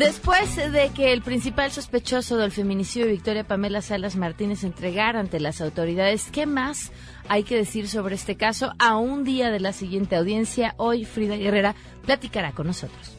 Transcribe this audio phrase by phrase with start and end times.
[0.00, 5.40] Después de que el principal sospechoso del feminicidio de Victoria Pamela Salas Martínez entregara ante
[5.40, 6.90] las autoridades, ¿qué más
[7.28, 8.72] hay que decir sobre este caso?
[8.78, 11.74] A un día de la siguiente audiencia, hoy Frida Guerrera
[12.06, 13.14] platicará con nosotros.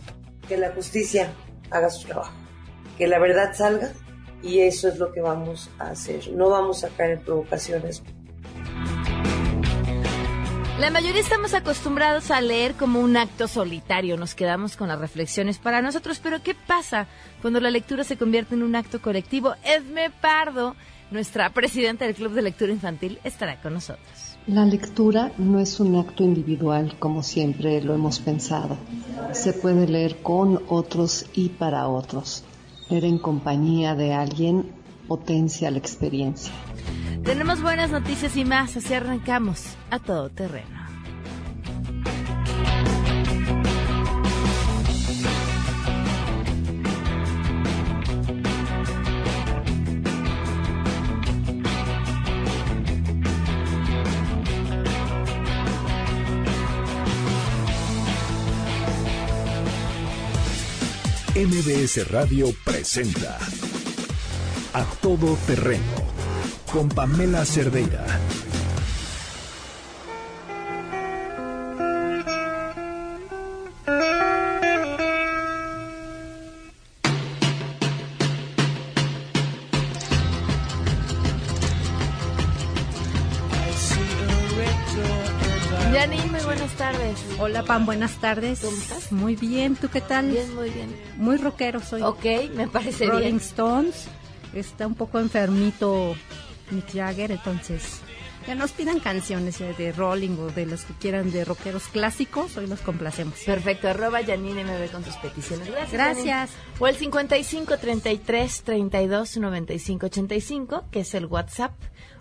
[0.47, 1.31] Que la justicia
[1.69, 2.33] haga su trabajo,
[2.97, 3.91] que la verdad salga
[4.41, 6.31] y eso es lo que vamos a hacer.
[6.31, 8.01] No vamos a caer en provocaciones
[10.81, 15.59] la mayoría estamos acostumbrados a leer como un acto solitario, nos quedamos con las reflexiones
[15.59, 17.05] para nosotros, pero ¿qué pasa
[17.39, 19.53] cuando la lectura se convierte en un acto colectivo?
[19.63, 20.75] Edme Pardo,
[21.11, 24.37] nuestra presidenta del Club de Lectura Infantil, estará con nosotros.
[24.47, 28.75] La lectura no es un acto individual como siempre lo hemos pensado.
[29.33, 32.43] Se puede leer con otros y para otros.
[32.89, 34.80] Leer en compañía de alguien
[35.11, 36.53] potencia la experiencia.
[37.25, 40.79] Tenemos buenas noticias y más, así arrancamos a todo terreno.
[61.35, 63.37] MBS Radio presenta
[64.73, 65.83] A Todo Terreno
[66.71, 68.05] con Pamela Cerdeira.
[85.93, 87.19] Janine, muy buenas tardes.
[87.39, 88.61] Hola Pam, buenas tardes.
[88.61, 89.11] ¿Cómo estás?
[89.11, 90.29] Muy bien, ¿tú qué tal?
[90.31, 90.95] Bien, muy bien.
[91.17, 92.01] Muy rockero soy.
[92.03, 92.23] Ok,
[92.55, 93.37] me parece Rolling bien.
[93.37, 94.07] Stones.
[94.53, 96.15] Está un poco enfermito
[96.71, 98.01] Mick Jagger, entonces
[98.45, 102.57] que nos pidan canciones eh, de Rolling o de los que quieran de rockeros clásicos,
[102.57, 103.39] hoy los complacemos.
[103.45, 105.67] Perfecto, arroba Janine MB con tus peticiones.
[105.67, 105.91] Gracias.
[105.91, 106.49] Gracias.
[106.49, 106.79] Janine.
[106.79, 111.73] O el 55 33 32 95 85, que es el WhatsApp,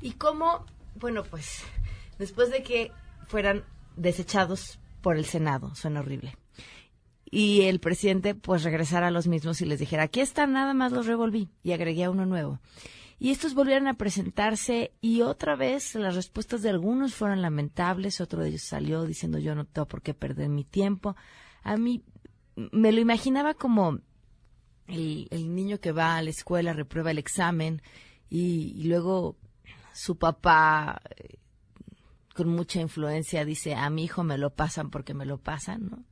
[0.00, 0.64] y cómo,
[0.98, 1.64] bueno, pues
[2.18, 2.92] después de que
[3.26, 6.34] fueran desechados por el Senado, suena horrible,
[7.30, 10.92] y el presidente pues regresara a los mismos y les dijera, aquí están, nada más
[10.92, 12.60] los revolví y agregué a uno nuevo.
[13.18, 18.42] Y estos volvieron a presentarse y otra vez las respuestas de algunos fueron lamentables, otro
[18.42, 21.14] de ellos salió diciendo yo no tengo por qué perder mi tiempo.
[21.62, 22.02] A mí
[22.56, 24.00] me lo imaginaba como
[24.88, 27.82] el, el niño que va a la escuela, reprueba el examen
[28.28, 29.36] y, y luego
[29.92, 31.36] su papá eh,
[32.34, 36.04] con mucha influencia dice a mi hijo me lo pasan porque me lo pasan, ¿no?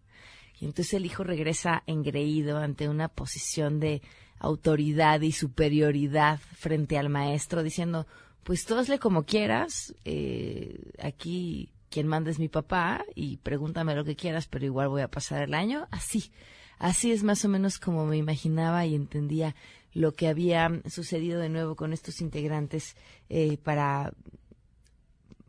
[0.61, 4.03] Y entonces el hijo regresa engreído ante una posición de
[4.41, 8.07] autoridad y superioridad frente al maestro, diciendo,
[8.45, 14.05] pues tú hazle como quieras, eh, aquí quien manda es mi papá y pregúntame lo
[14.05, 15.87] que quieras, pero igual voy a pasar el año.
[15.91, 16.31] Así,
[16.79, 19.55] así es más o menos como me imaginaba y entendía
[19.95, 22.97] lo que había sucedido de nuevo con estos integrantes
[23.29, 24.13] eh, para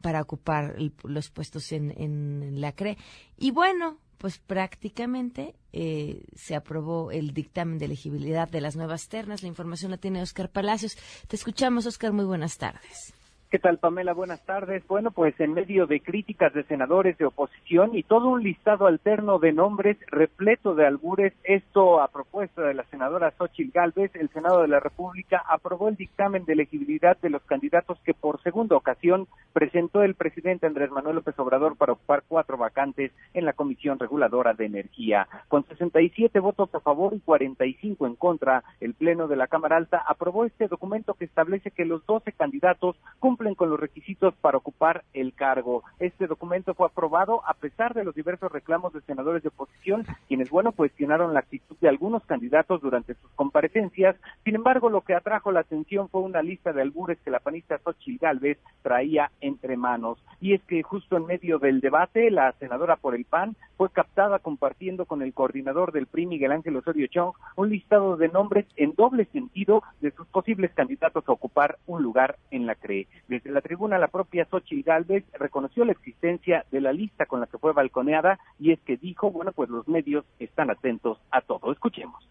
[0.02, 2.98] para ocupar el, los puestos en, en la CRE.
[3.38, 9.42] Y bueno, pues prácticamente eh, se aprobó el dictamen de elegibilidad de las nuevas ternas.
[9.42, 10.98] La información la tiene Oscar Palacios.
[11.28, 12.12] Te escuchamos, Oscar.
[12.12, 13.14] Muy buenas tardes.
[13.52, 14.14] ¿Qué tal, Pamela?
[14.14, 14.86] Buenas tardes.
[14.88, 19.40] Bueno, pues en medio de críticas de senadores de oposición y todo un listado alterno
[19.40, 24.62] de nombres repleto de albures, esto a propuesta de la senadora Xochitl Gálvez, el Senado
[24.62, 29.28] de la República aprobó el dictamen de elegibilidad de los candidatos que por segunda ocasión
[29.52, 34.54] presentó el presidente Andrés Manuel López Obrador para ocupar cuatro vacantes en la Comisión Reguladora
[34.54, 35.28] de Energía.
[35.48, 40.04] Con 67 votos a favor y 45 en contra, el Pleno de la Cámara Alta
[40.08, 45.06] aprobó este documento que establece que los 12 candidatos cumplen con los requisitos para ocupar
[45.14, 45.84] el cargo.
[45.98, 50.50] Este documento fue aprobado a pesar de los diversos reclamos de senadores de oposición, quienes,
[50.50, 54.18] bueno, cuestionaron la actitud de algunos candidatos durante sus comparecencias.
[54.44, 57.78] Sin embargo, lo que atrajo la atención fue una lista de albures que la panista
[57.78, 60.22] Xochitl Galvez traía entre manos.
[60.42, 64.40] Y es que justo en medio del debate, la senadora por el PAN fue captada
[64.40, 68.94] compartiendo con el coordinador del PRI, Miguel Ángel Osorio Chong, un listado de nombres en
[68.96, 73.08] doble sentido de sus posibles candidatos a ocupar un lugar en la CRE.
[73.30, 77.46] Desde la tribuna, la propia Xochitl Galvez reconoció la existencia de la lista con la
[77.46, 81.72] que fue balconeada y es que dijo, bueno, pues los medios están atentos a todo.
[81.72, 82.28] Escuchemos.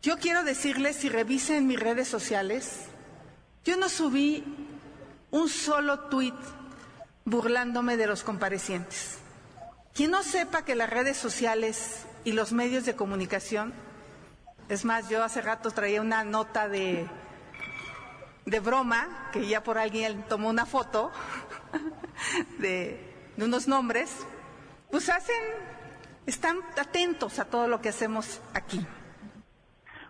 [0.00, 2.90] Yo quiero decirles, si revisen mis redes sociales,
[3.66, 4.42] yo no subí
[5.30, 6.34] un solo tuit
[7.26, 9.18] burlándome de los comparecientes.
[9.92, 13.74] Quien no sepa que las redes sociales y los medios de comunicación,
[14.70, 17.06] es más, yo hace rato traía una nota de,
[18.46, 21.10] de broma, que ya por alguien tomó una foto
[22.58, 22.98] de,
[23.36, 24.26] de unos nombres,
[24.90, 25.42] pues hacen,
[26.26, 28.84] están atentos a todo lo que hacemos aquí.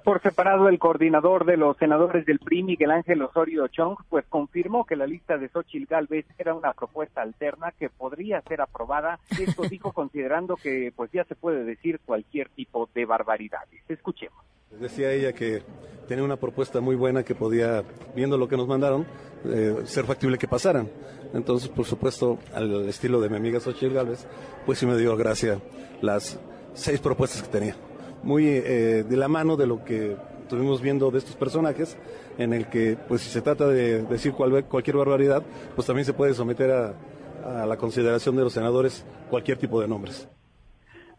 [0.05, 4.85] Por separado, el coordinador de los senadores del PRI, Miguel Ángel Osorio Chong, pues confirmó
[4.85, 9.21] que la lista de Xochitl Galvez era una propuesta alterna que podría ser aprobada.
[9.39, 13.85] Esto dijo considerando que pues ya se puede decir cualquier tipo de barbaridades.
[13.89, 14.52] Escuchemos.
[14.81, 15.63] Decía ella que
[16.09, 17.85] tenía una propuesta muy buena que podía,
[18.15, 19.07] viendo lo que nos mandaron,
[19.45, 20.89] eh, ser factible que pasaran.
[21.35, 24.27] Entonces, por supuesto, al estilo de mi amiga Xochitl Galvez,
[24.67, 25.61] pues sí me dio gracia
[26.01, 26.39] las
[26.75, 27.77] seis propuestas que tenía
[28.23, 31.97] muy eh, de la mano de lo que estuvimos viendo de estos personajes,
[32.39, 35.43] en el que, pues si se trata de decir cual, cualquier barbaridad,
[35.75, 36.95] pues también se puede someter a,
[37.45, 40.29] a la consideración de los senadores cualquier tipo de nombres.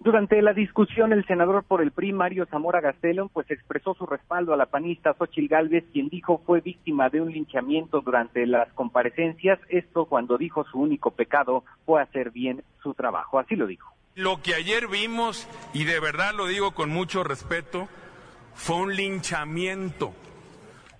[0.03, 4.53] Durante la discusión, el senador por el PRI, Mario Zamora Gastelón, pues expresó su respaldo
[4.53, 9.59] a la panista Xochil Gálvez, quien dijo fue víctima de un linchamiento durante las comparecencias,
[9.69, 13.39] esto cuando dijo su único pecado fue hacer bien su trabajo.
[13.39, 13.93] Así lo dijo.
[14.15, 17.87] Lo que ayer vimos, y de verdad lo digo con mucho respeto,
[18.55, 20.13] fue un linchamiento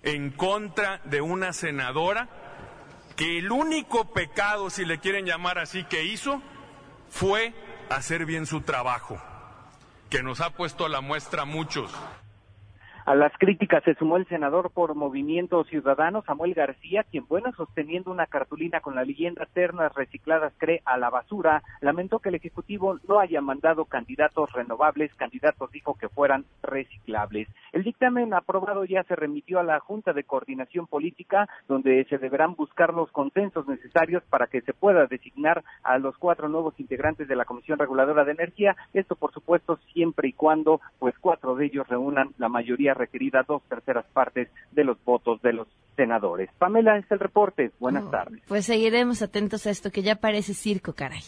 [0.02, 2.26] en contra de una senadora
[3.16, 6.40] que el único pecado, si le quieren llamar así, que hizo
[7.10, 7.52] fue
[7.90, 9.20] hacer bien su trabajo,
[10.10, 11.90] que nos ha puesto a la muestra muchos.
[13.06, 18.10] A las críticas se sumó el senador por Movimiento Ciudadano, Samuel García, quien, bueno, sosteniendo
[18.10, 22.98] una cartulina con la leyenda Ternas Recicladas cree a la basura, lamentó que el Ejecutivo
[23.06, 27.46] no haya mandado candidatos renovables, candidatos dijo que fueran reciclables.
[27.72, 32.54] El dictamen aprobado ya se remitió a la Junta de Coordinación Política, donde se deberán
[32.54, 37.36] buscar los consensos necesarios para que se pueda designar a los cuatro nuevos integrantes de
[37.36, 41.86] la Comisión Reguladora de Energía, esto por supuesto siempre y cuando pues cuatro de ellos
[41.86, 46.50] reúnan la mayoría requerida dos terceras partes de los votos de los senadores.
[46.58, 47.70] Pamela, es el reporte.
[47.78, 48.42] Buenas tardes.
[48.48, 51.22] Pues seguiremos atentos a esto que ya parece circo, caray.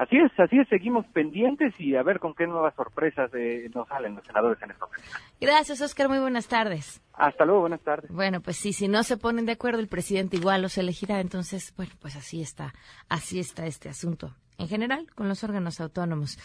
[0.00, 3.86] Así es, así es, seguimos pendientes y a ver con qué nuevas sorpresas eh, nos
[3.86, 5.20] salen los senadores en esta ocasión.
[5.38, 7.02] Gracias, Oscar, muy buenas tardes.
[7.12, 8.10] Hasta luego, buenas tardes.
[8.10, 11.74] Bueno, pues sí, si no se ponen de acuerdo, el presidente igual los elegirá, entonces,
[11.76, 12.72] bueno, pues así está,
[13.10, 14.34] así está este asunto.
[14.56, 16.38] En general, con los órganos autónomos.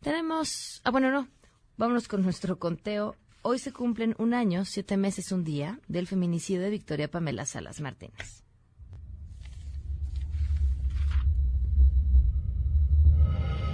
[0.00, 1.28] Tenemos, ah, bueno, no,
[1.76, 3.14] vámonos con nuestro conteo
[3.44, 7.80] Hoy se cumplen un año, siete meses, un día del feminicidio de Victoria Pamela Salas
[7.80, 8.44] Martínez.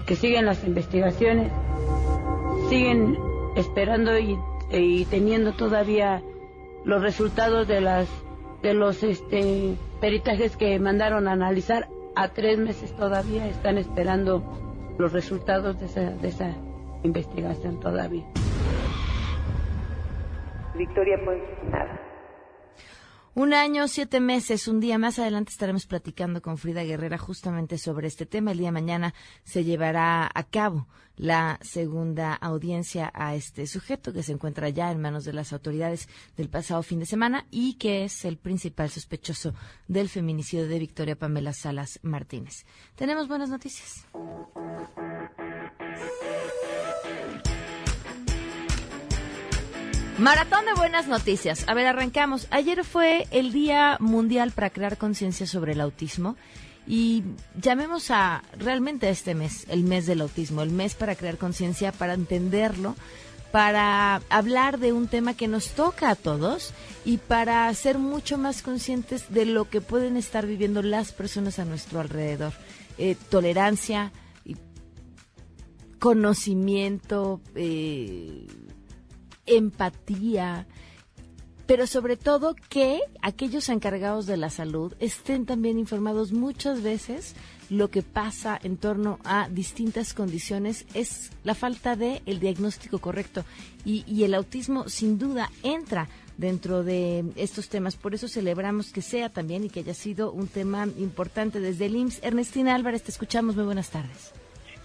[0.07, 1.53] Que siguen las investigaciones,
[2.71, 3.19] siguen
[3.57, 4.39] esperando y,
[4.73, 6.23] y teniendo todavía
[6.87, 8.09] los resultados de las
[8.63, 14.43] de los este, peritajes que mandaron a analizar a tres meses todavía están esperando
[14.99, 16.57] los resultados de esa, de esa
[17.05, 18.25] investigación todavía.
[20.79, 21.39] Victoria, pues
[21.71, 22.01] nada.
[23.35, 28.09] Un año, siete meses, un día más adelante estaremos platicando con Frida Guerrera justamente sobre
[28.09, 28.51] este tema.
[28.51, 34.25] El día de mañana se llevará a cabo la segunda audiencia a este sujeto que
[34.25, 38.05] se encuentra ya en manos de las autoridades del pasado fin de semana y que
[38.05, 39.55] es el principal sospechoso
[39.87, 42.67] del feminicidio de Victoria Pamela Salas Martínez.
[42.97, 44.05] Tenemos buenas noticias.
[50.19, 51.65] Maratón de buenas noticias.
[51.69, 52.49] A ver, arrancamos.
[52.51, 56.37] Ayer fue el Día Mundial para crear conciencia sobre el autismo
[56.89, 57.23] y
[57.55, 62.15] llamemos a realmente este mes, el mes del autismo, el mes para crear conciencia, para
[62.15, 62.97] entenderlo,
[63.53, 68.63] para hablar de un tema que nos toca a todos y para ser mucho más
[68.63, 72.55] conscientes de lo que pueden estar viviendo las personas a nuestro alrededor.
[72.99, 74.11] Eh, tolerancia,
[76.01, 78.49] conocimiento, eh,
[79.49, 80.67] empatía,
[81.67, 87.35] pero sobre todo que aquellos encargados de la salud estén también informados muchas veces
[87.69, 93.45] lo que pasa en torno a distintas condiciones es la falta de el diagnóstico correcto
[93.85, 97.97] y, y el autismo sin duda entra dentro de estos temas.
[97.97, 101.97] Por eso celebramos que sea también y que haya sido un tema importante desde el
[101.97, 102.21] IMSS.
[102.23, 103.57] Ernestina Álvarez, te escuchamos.
[103.57, 104.33] Muy buenas tardes.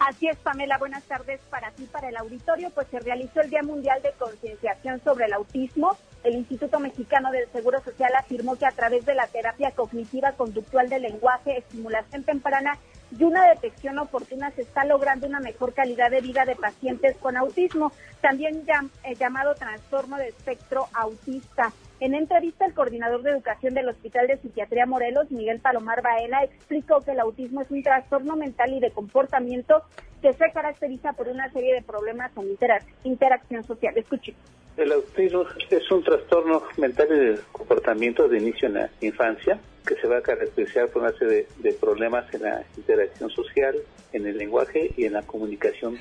[0.05, 0.77] Así es, Pamela.
[0.77, 2.69] Buenas tardes para ti, para el auditorio.
[2.72, 5.95] Pues se realizó el Día Mundial de Concienciación sobre el Autismo.
[6.25, 10.89] El Instituto Mexicano del Seguro Social afirmó que a través de la terapia cognitiva conductual
[10.89, 12.77] del lenguaje, estimulación temprana
[13.17, 17.38] y una detección oportuna se está logrando una mejor calidad de vida de pacientes con
[17.38, 18.65] autismo, también
[19.03, 21.72] eh, llamado trastorno de espectro autista.
[22.03, 27.00] En entrevista, el coordinador de educación del Hospital de Psiquiatría Morelos, Miguel Palomar Baena, explicó
[27.00, 29.83] que el autismo es un trastorno mental y de comportamiento
[30.22, 32.57] que se caracteriza por una serie de problemas en
[33.05, 33.98] interacción social.
[33.98, 34.36] Escuchen.
[34.75, 39.57] El autismo es un trastorno mental y de comportamiento de inicio en la infancia
[39.88, 43.77] que se va a caracterizar por una serie de, problemas en la interacción social,
[44.12, 45.98] en el lenguaje y en la comunicación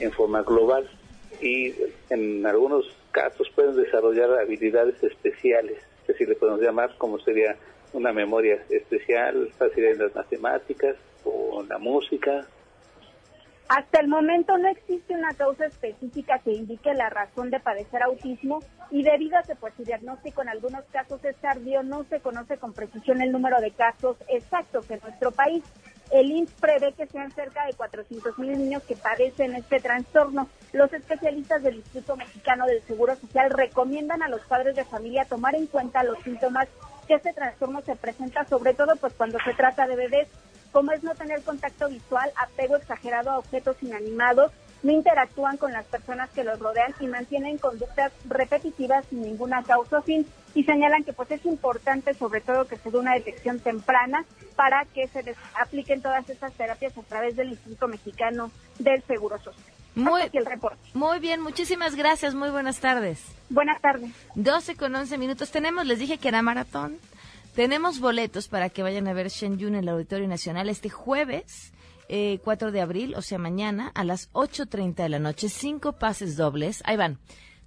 [0.00, 0.86] en forma global.
[1.40, 1.72] Y
[2.10, 7.56] en algunos casos pueden desarrollar habilidades especiales, que si le podemos llamar como sería
[7.94, 12.46] una memoria especial, facilidad en las matemáticas o la música
[13.68, 18.60] hasta el momento no existe una causa específica que indique la razón de padecer autismo
[18.92, 22.58] y debido a que pues su diagnóstico en algunos casos es tardío, no se conoce
[22.58, 25.64] con precisión el número de casos exactos en nuestro país.
[26.10, 30.48] El INS prevé que sean cerca de 400 mil niños que padecen este trastorno.
[30.72, 35.54] Los especialistas del Instituto Mexicano del Seguro Social recomiendan a los padres de familia tomar
[35.54, 36.68] en cuenta los síntomas
[37.08, 40.28] que este trastorno se presenta, sobre todo pues cuando se trata de bebés
[40.72, 45.86] como es no tener contacto visual, apego exagerado a objetos inanimados, no interactúan con las
[45.86, 51.04] personas que los rodean y mantienen conductas repetitivas sin ninguna causa o fin y señalan
[51.04, 54.24] que pues es importante sobre todo que se dé una detección temprana
[54.56, 59.36] para que se les apliquen todas estas terapias a través del Instituto Mexicano del Seguro
[59.36, 59.74] Social.
[59.94, 60.78] Muy, el reporte.
[60.94, 63.22] muy bien, muchísimas gracias, muy buenas tardes.
[63.50, 64.10] Buenas tardes.
[64.34, 66.98] 12 con 11 minutos tenemos, les dije que era maratón.
[67.54, 71.72] Tenemos boletos para que vayan a ver Shen Yun en el Auditorio Nacional este jueves.
[72.08, 76.36] 4 eh, de abril, o sea, mañana, a las 8.30 de la noche, cinco pases
[76.36, 76.82] dobles.
[76.86, 77.18] Ahí van.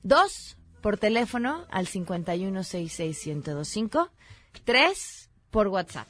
[0.02, 4.10] Dos por teléfono al 5166125.
[4.64, 6.08] Tres por WhatsApp.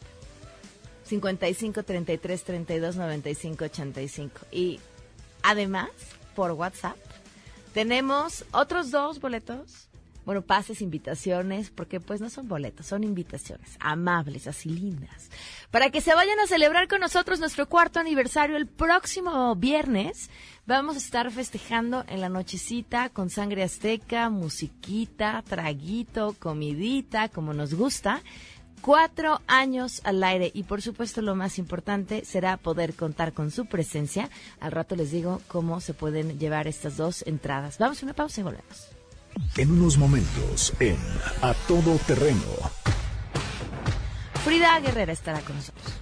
[1.04, 4.40] 55 33 32 95 85.
[4.52, 4.80] Y
[5.42, 5.90] además,
[6.36, 6.98] por WhatsApp,
[7.74, 9.89] tenemos otros dos boletos
[10.26, 15.30] bueno, pases, invitaciones, porque pues no son boletos, son invitaciones amables, así lindas,
[15.72, 20.30] para que se vayan a celebrar con nosotros nuestro cuarto aniversario el próximo viernes.
[20.66, 27.74] Vamos a estar festejando en la nochecita con sangre azteca, musiquita, traguito, comidita, como nos
[27.74, 28.22] gusta
[28.82, 33.66] cuatro años al aire y por supuesto lo más importante será poder contar con su
[33.66, 34.30] presencia.
[34.60, 37.78] Al rato les digo cómo se pueden llevar estas dos entradas.
[37.78, 38.99] Vamos a una pausa y volvemos.
[39.58, 40.98] En unos momentos, en
[41.42, 42.40] A Todo Terreno.
[44.44, 46.02] Frida Guerrera estará con nosotros.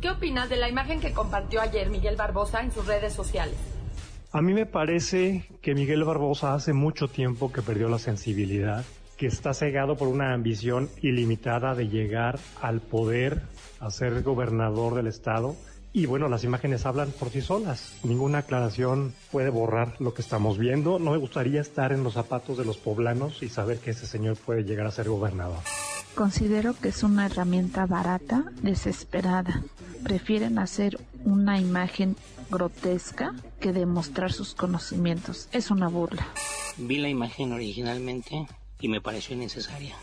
[0.00, 3.56] ¿Qué opinas de la imagen que compartió ayer Miguel Barbosa en sus redes sociales?
[4.30, 8.84] A mí me parece que Miguel Barbosa hace mucho tiempo que perdió la sensibilidad,
[9.16, 13.42] que está cegado por una ambición ilimitada de llegar al poder,
[13.80, 15.56] a ser gobernador del estado
[15.92, 17.98] y bueno, las imágenes hablan por sí solas.
[18.04, 20.98] Ninguna aclaración puede borrar lo que estamos viendo.
[20.98, 24.36] No me gustaría estar en los zapatos de los poblanos y saber que ese señor
[24.36, 25.58] puede llegar a ser gobernador.
[26.14, 29.62] Considero que es una herramienta barata, desesperada.
[30.02, 32.16] Prefieren hacer una imagen
[32.50, 35.48] grotesca que demostrar sus conocimientos.
[35.52, 36.26] Es una burla.
[36.76, 38.46] Vi la imagen originalmente
[38.80, 39.96] y me pareció innecesaria.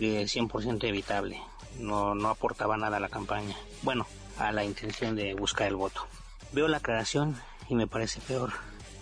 [0.00, 1.40] 100% evitable.
[1.78, 3.54] No, no aportaba nada a la campaña.
[3.82, 4.06] Bueno,
[4.40, 6.06] a la intención de buscar el voto.
[6.52, 7.36] Veo la aclaración
[7.68, 8.52] y me parece peor.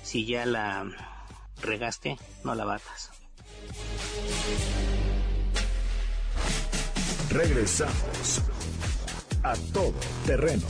[0.02, 0.85] Si ya la
[1.62, 3.11] regaste, no la batas.
[7.30, 8.42] Regresamos
[9.42, 9.95] a todo
[10.26, 10.66] terreno.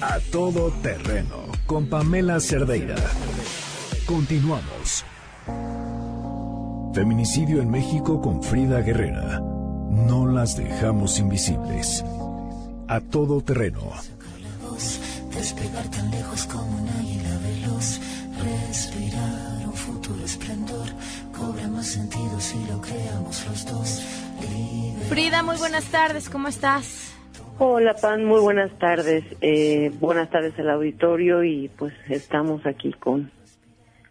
[0.00, 2.96] A todo terreno con Pamela Cerdeira.
[4.04, 5.04] Continuamos.
[6.92, 9.55] Feminicidio en México con Frida Guerrera.
[9.96, 12.04] No las dejamos invisibles.
[12.86, 13.80] A todo terreno.
[15.34, 18.00] despegar tan lejos como un águila veloz,
[18.44, 20.86] respirar un futuro esplendor,
[21.32, 24.02] cobra más sentido si lo creamos los dos.
[25.08, 27.14] Frida, muy buenas tardes, ¿cómo estás?
[27.58, 29.24] Hola Pan, muy buenas tardes.
[29.40, 33.30] Eh, buenas tardes al auditorio y pues estamos aquí con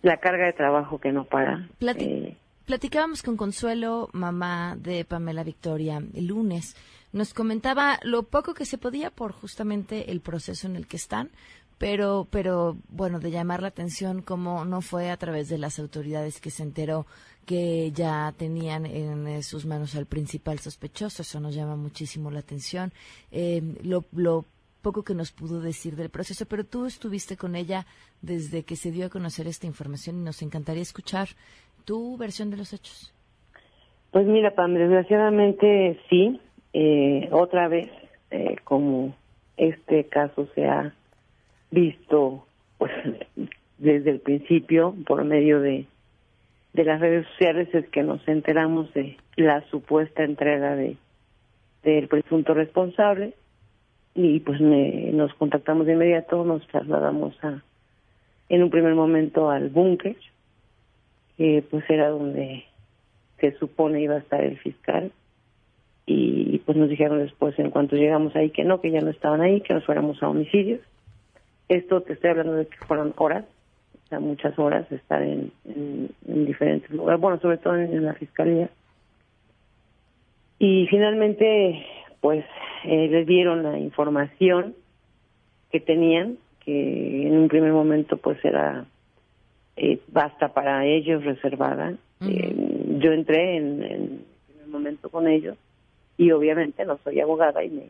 [0.02, 1.68] la carga de trabajo que no para.
[1.80, 6.76] Eh, platicábamos con Consuelo, mamá de Pamela Victoria, el lunes.
[7.14, 11.30] Nos comentaba lo poco que se podía por justamente el proceso en el que están,
[11.78, 16.42] pero, pero bueno, de llamar la atención como no fue a través de las autoridades
[16.42, 17.06] que se enteró
[17.46, 21.22] que ya tenían en eh, sus manos al principal sospechoso.
[21.22, 22.92] Eso nos llama muchísimo la atención.
[23.32, 24.46] Eh, lo, lo
[24.82, 27.88] poco que nos pudo decir del proceso, pero tú estuviste con ella
[28.22, 31.30] desde que se dio a conocer esta información y nos encantaría escuchar
[31.86, 33.14] tu versión de los hechos.
[34.12, 36.40] Pues mira, Pam, desgraciadamente sí.
[36.74, 37.90] Eh, otra vez,
[38.66, 39.16] como
[39.56, 40.94] este caso se ha
[41.72, 42.46] visto
[42.78, 42.92] pues
[43.78, 45.86] desde el principio por medio de
[46.74, 50.98] de las redes sociales es que nos enteramos de la supuesta entrega de
[51.84, 53.34] del presunto responsable
[54.14, 57.62] y pues nos contactamos de inmediato, nos trasladamos a
[58.50, 60.16] en un primer momento al búnker,
[61.38, 62.66] que pues era donde
[63.40, 65.12] se supone iba a estar el fiscal
[66.06, 69.42] y pues nos dijeron después en cuanto llegamos ahí que no, que ya no estaban
[69.42, 70.82] ahí, que nos fuéramos a homicidios.
[71.68, 73.46] Esto te estoy hablando de que fueron horas,
[74.20, 75.52] muchas horas estar en,
[76.24, 78.70] diferentes lugares, bueno, sobre todo en, la fiscalía.
[80.60, 81.86] Y finalmente,
[82.22, 82.46] pues,
[82.86, 84.76] eh, les dieron la información
[85.72, 88.86] que tenían, que en un primer momento, pues, era
[89.78, 91.94] eh, basta para ellos, reservada.
[92.22, 94.26] Eh, yo entré en, en
[94.64, 95.58] el momento con ellos
[96.18, 97.90] y obviamente no soy abogada y me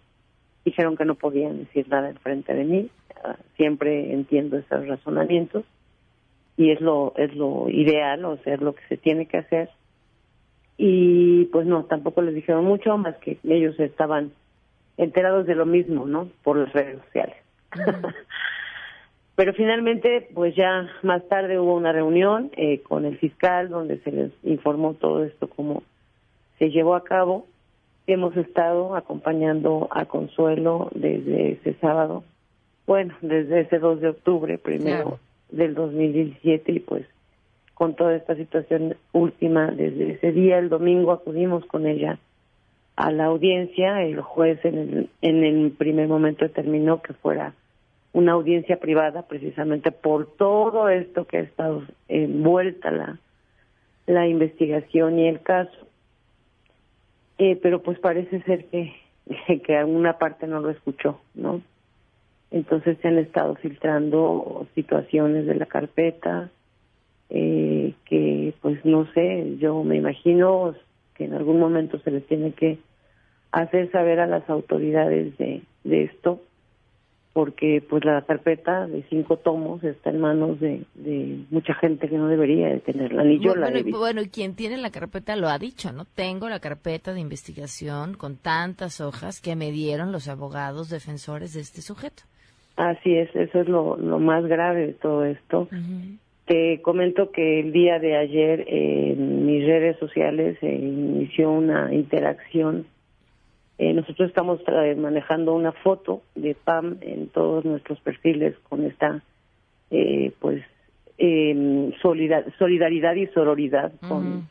[0.63, 2.89] dijeron que no podían decir nada en frente de mí.
[3.23, 5.63] Ah, siempre entiendo esos razonamientos
[6.57, 9.69] y es lo es lo ideal, o sea, es lo que se tiene que hacer.
[10.77, 14.31] Y pues no, tampoco les dijeron mucho, más que ellos estaban
[14.97, 16.29] enterados de lo mismo, ¿no?
[16.43, 17.37] Por las redes sociales.
[19.35, 24.11] Pero finalmente, pues ya más tarde hubo una reunión eh, con el fiscal donde se
[24.11, 25.83] les informó todo esto, cómo
[26.57, 27.45] se llevó a cabo.
[28.07, 32.23] Hemos estado acompañando a Consuelo desde ese sábado,
[32.87, 37.05] bueno, desde ese 2 de octubre primero del 2017 y pues
[37.73, 42.19] con toda esta situación última desde ese día, el domingo acudimos con ella
[42.95, 47.53] a la audiencia, el juez en el, en el primer momento determinó que fuera
[48.15, 53.19] una audiencia privada precisamente por todo esto que ha estado envuelta la,
[54.07, 55.85] la investigación y el caso.
[57.37, 58.95] Eh, pero pues parece ser que,
[59.65, 61.61] que alguna parte no lo escuchó, ¿no?
[62.51, 66.49] Entonces se han estado filtrando situaciones de la carpeta
[67.29, 70.73] eh, que, pues no sé, yo me imagino
[71.15, 72.77] que en algún momento se les tiene que
[73.51, 76.39] hacer saber a las autoridades de, de esto,
[77.35, 82.17] porque pues la carpeta de cinco tomos está en manos de, de mucha gente que
[82.17, 83.99] no debería de tenerla, ni yo bueno, la visto.
[83.99, 86.05] Bueno, y quien tiene la carpeta lo ha dicho, ¿no?
[86.05, 91.59] Tengo la carpeta de investigación con tantas hojas que me dieron los abogados defensores de
[91.59, 92.23] este sujeto.
[92.77, 95.67] Así es, eso es lo, lo más grave de todo esto.
[96.45, 102.85] Te comento que el día de ayer en mis redes sociales se inició una interacción.
[103.77, 104.61] Eh, nosotros estamos
[104.97, 109.21] manejando una foto de Pam en todos nuestros perfiles con esta,
[109.91, 110.63] eh, pues,
[111.17, 114.47] eh, solidaridad y sororidad con,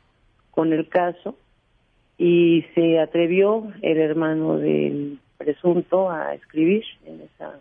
[0.51, 1.37] con el caso.
[2.19, 7.59] Y se atrevió el hermano del presunto a escribir en esa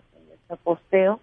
[0.63, 1.19] posteo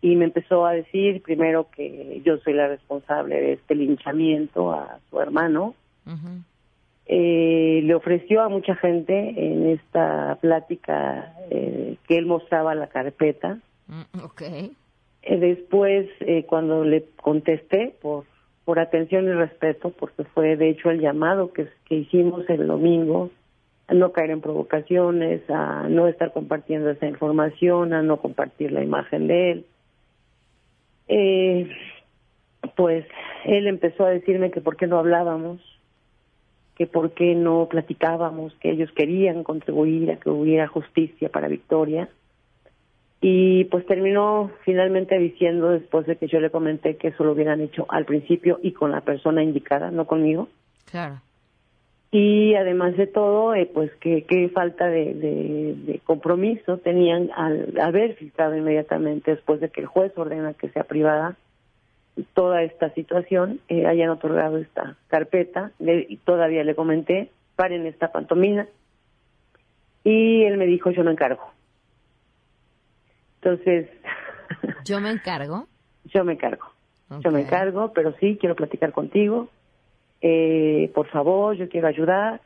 [0.00, 4.98] y me empezó a decir primero que yo soy la responsable de este linchamiento a
[5.10, 5.74] su hermano.
[7.06, 13.58] Eh, le ofreció a mucha gente en esta plática eh, que él mostraba la carpeta.
[13.86, 14.72] Mm, okay.
[15.22, 18.24] Eh, después, eh, cuando le contesté por
[18.66, 23.30] por atención y respeto, porque fue de hecho el llamado que, que hicimos el domingo,
[23.86, 28.82] a no caer en provocaciones, a no estar compartiendo esa información, a no compartir la
[28.82, 29.66] imagen de él.
[31.06, 31.70] Eh,
[32.76, 33.06] pues
[33.44, 35.60] él empezó a decirme que por qué no hablábamos,
[36.76, 42.08] que por qué no platicábamos, que ellos querían contribuir a que hubiera justicia para Victoria.
[43.20, 47.60] Y pues terminó finalmente diciendo, después de que yo le comenté que eso lo hubieran
[47.62, 50.48] hecho al principio y con la persona indicada, no conmigo.
[50.90, 51.20] Claro
[52.12, 57.74] y además de todo, eh, pues qué, qué falta de, de- de compromiso tenían al
[57.80, 61.36] haber filtrado inmediatamente después de que el juez ordena que sea privada
[62.34, 68.12] toda esta situación, eh, hayan otorgado esta carpeta, le- y todavía le comenté, paren esta
[68.12, 68.66] pantomina,
[70.04, 71.42] y él me dijo, yo me encargo.
[73.42, 73.88] Entonces,
[74.84, 75.66] Yo me encargo.
[76.04, 76.64] yo me encargo.
[77.20, 79.48] Yo me encargo, pero sí, quiero platicar contigo.
[80.20, 82.40] Eh, por favor, yo quiero ayudar.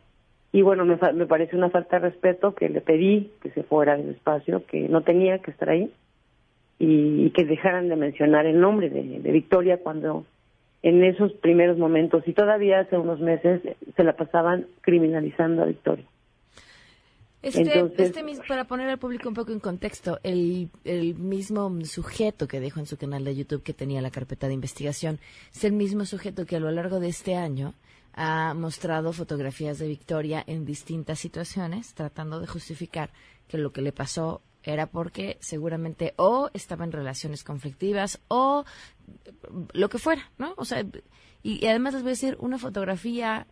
[0.53, 3.97] Y bueno, me, me parece una falta de respeto que le pedí que se fuera
[3.97, 5.93] del espacio, que no tenía que estar ahí,
[6.81, 10.25] y, que dejaran de mencionar el nombre de, de Victoria cuando
[10.83, 13.61] en esos primeros momentos, y todavía hace unos meses,
[13.95, 16.07] se la pasaban criminalizando a Victoria.
[17.43, 21.71] Este, Entonces- este mismo, para poner al público un poco en contexto, el, el mismo
[21.85, 25.19] sujeto que dijo en su canal de YouTube que tenía la carpeta de investigación
[25.55, 27.75] es el mismo sujeto que a lo largo de este año
[28.15, 33.11] ha mostrado fotografías de Victoria en distintas situaciones, tratando de justificar
[33.49, 38.65] que lo que le pasó era porque seguramente o estaba en relaciones conflictivas o
[39.73, 40.55] lo que fuera, ¿no?
[40.57, 40.85] O sea,
[41.43, 43.47] y, además les voy a decir, una fotografía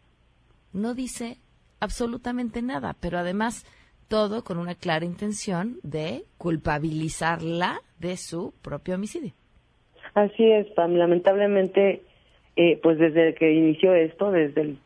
[0.73, 1.39] no dice
[1.81, 3.65] absolutamente nada, pero además
[4.09, 9.33] todo con una clara intención de culpabilizarla de su propio homicidio.
[10.15, 10.95] Así es, Pam.
[10.95, 12.03] Lamentablemente,
[12.57, 14.79] eh, pues desde que inició esto, desde el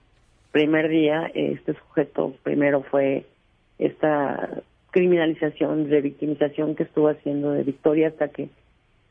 [0.51, 3.25] primer día, este sujeto primero fue
[3.79, 8.51] esta criminalización, revictimización que estuvo haciendo de Victoria hasta que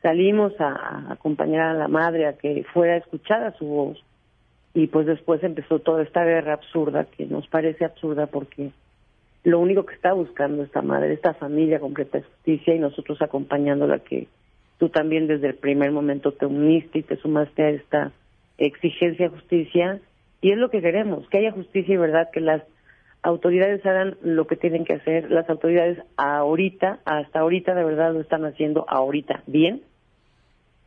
[0.00, 4.02] salimos a, acompañar a la madre a que fuera escuchada su voz.
[4.74, 8.70] Y pues después empezó toda esta guerra absurda que nos parece absurda porque
[9.44, 13.98] lo único que está buscando esta madre, esta familia completa es justicia y nosotros acompañándola
[13.98, 14.28] que
[14.78, 18.12] tú también desde el primer momento te uniste y te sumaste a esta
[18.56, 20.00] exigencia de justicia
[20.40, 22.62] y es lo que queremos, que haya justicia y verdad, que las
[23.22, 28.20] autoridades hagan lo que tienen que hacer, las autoridades ahorita, hasta ahorita de verdad lo
[28.20, 29.82] están haciendo ahorita bien,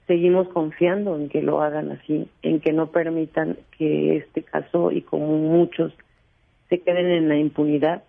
[0.08, 5.02] seguimos confiando en que lo hagan así, en que no permitan que este caso y
[5.02, 5.94] como muchos
[6.70, 8.04] se queden en la impunidad.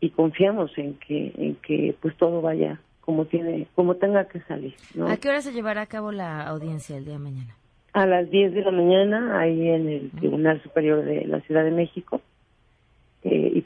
[0.00, 4.74] Y confiamos en que en que pues todo vaya como tiene como tenga que salir,
[4.96, 5.06] ¿no?
[5.06, 7.54] ¿A qué hora se llevará a cabo la audiencia el día de mañana?
[7.92, 11.70] A las 10 de la mañana ahí en el Tribunal Superior de la Ciudad de
[11.70, 12.20] México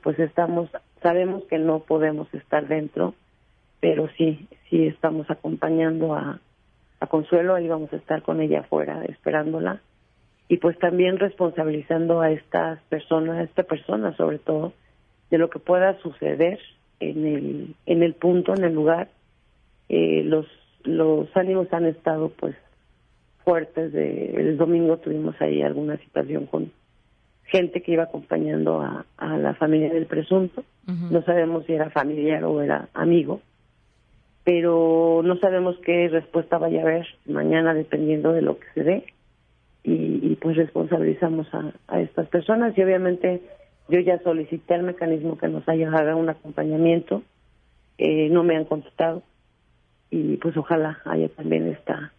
[0.07, 0.71] pues estamos
[1.03, 3.17] sabemos que no podemos estar dentro,
[3.81, 6.39] pero sí sí estamos acompañando a
[7.09, 9.81] Consuelo, ahí vamos a estar con ella afuera esperándola
[10.47, 14.75] y pues también responsabilizando a estas personas, a esta persona sobre todo,
[15.29, 16.61] de lo que pueda suceder
[17.01, 19.09] en el, en el punto, en el lugar.
[19.89, 20.47] Eh, los,
[20.85, 22.55] los ánimos han estado pues
[23.43, 23.93] fuertes.
[23.93, 26.71] De, el domingo tuvimos ahí alguna situación con
[27.47, 30.65] gente que iba acompañando a, a la familia del presunto.
[30.87, 33.41] No sabemos si era familiar o era amigo,
[34.45, 39.05] pero no sabemos qué respuesta vaya a haber mañana dependiendo de lo que se dé.
[39.83, 43.41] Y, y pues responsabilizamos a, a estas personas y obviamente
[43.89, 47.23] yo ya solicité al mecanismo que nos haya haga un acompañamiento,
[47.99, 49.23] eh, no me han contestado
[50.11, 52.13] y pues ojalá haya también esta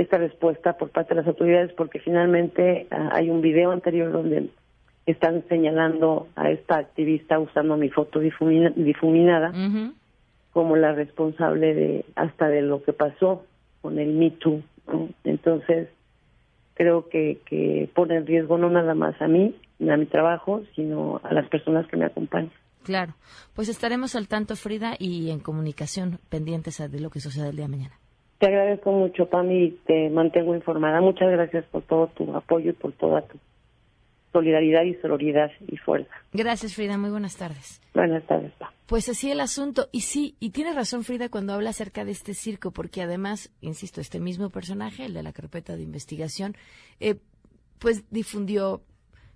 [0.00, 4.48] esta respuesta por parte de las autoridades porque finalmente ah, hay un video anterior donde
[5.06, 9.52] están señalando a esta activista usando mi foto difumina- difuminada
[10.52, 13.44] como la responsable de hasta de lo que pasó
[13.80, 14.62] con el Me Too.
[14.86, 15.08] ¿no?
[15.24, 15.88] Entonces,
[16.74, 20.62] creo que, que pone en riesgo no nada más a mí, ni a mi trabajo,
[20.76, 22.52] sino a las personas que me acompañan.
[22.84, 23.14] Claro.
[23.54, 27.66] Pues estaremos al tanto, Frida, y en comunicación pendientes de lo que suceda el día
[27.66, 27.94] de mañana.
[28.38, 31.00] Te agradezco mucho, Pami, y te mantengo informada.
[31.00, 33.36] Muchas gracias por todo tu apoyo y por toda tu
[34.32, 36.10] solidaridad y sororidad y fuerza.
[36.32, 36.96] Gracias, Frida.
[36.98, 37.80] Muy buenas tardes.
[37.94, 38.72] Buenas tardes, Pa.
[38.86, 39.88] Pues así el asunto.
[39.90, 44.00] Y sí, y tiene razón Frida cuando habla acerca de este circo, porque además, insisto,
[44.00, 46.54] este mismo personaje, el de la carpeta de investigación,
[47.00, 47.16] eh,
[47.80, 48.82] pues difundió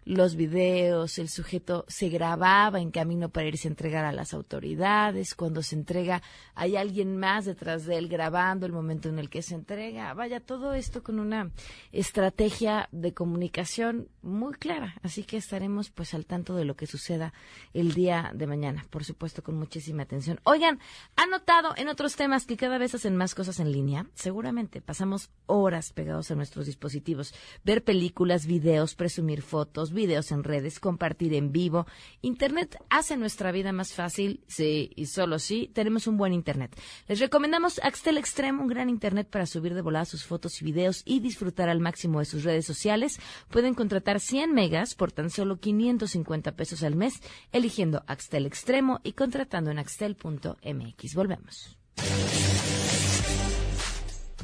[0.05, 5.35] los videos, el sujeto se grababa en camino para irse a entregar a las autoridades,
[5.35, 6.23] cuando se entrega
[6.55, 10.41] hay alguien más detrás de él grabando el momento en el que se entrega, vaya,
[10.41, 11.51] todo esto con una
[11.93, 17.33] estrategia de comunicación muy clara, así que estaremos pues al tanto de lo que suceda
[17.73, 20.41] el día de mañana, por supuesto con muchísima atención.
[20.45, 20.81] Oigan,
[21.17, 24.81] han notado en otros temas que cada vez hacen más cosas en línea, seguramente.
[24.81, 27.35] Pasamos horas pegados a nuestros dispositivos,
[27.65, 31.87] ver películas, videos, presumir fotos, videos en redes, compartir en vivo.
[32.21, 36.79] Internet hace nuestra vida más fácil, sí, y solo sí, tenemos un buen Internet.
[37.09, 41.03] Les recomendamos Axtel Extreme, un gran Internet para subir de volada sus fotos y videos
[41.05, 43.21] y disfrutar al máximo de sus redes sociales.
[43.51, 47.21] Pueden contratar 100 megas por tan solo 550 pesos al mes,
[47.53, 51.15] eligiendo Axtel Extremo y contratando en axtel.mx.
[51.15, 51.79] Volvemos.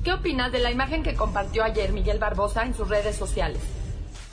[0.04, 3.60] ¿Qué opinas de la imagen que compartió ayer Miguel Barbosa en sus redes sociales?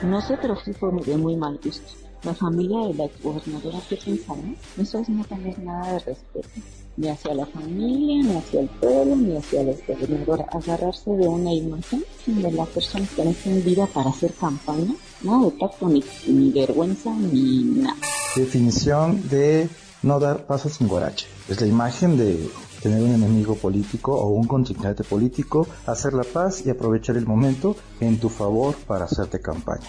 [0.02, 1.86] No sé, pero sí fue de muy mal gusto.
[2.22, 4.40] La familia de la exgobernadora, ¿qué pensará?
[4.76, 6.48] Eso es no tener nada de respeto.
[6.96, 10.46] Ni hacia la familia, ni hacia el pueblo, ni hacia la exgobernadora.
[10.50, 14.94] Agarrarse de una imagen de la persona que no vida para hacer campaña.
[15.22, 17.96] Nada de tacto, ni, ni vergüenza, ni nada.
[18.34, 19.68] Definición de
[20.02, 21.26] no dar pasos sin guarache.
[21.48, 22.48] Es la imagen de
[22.86, 27.74] tener un enemigo político o un contrincante político, hacer la paz y aprovechar el momento
[27.98, 29.88] en tu favor para hacerte campaña.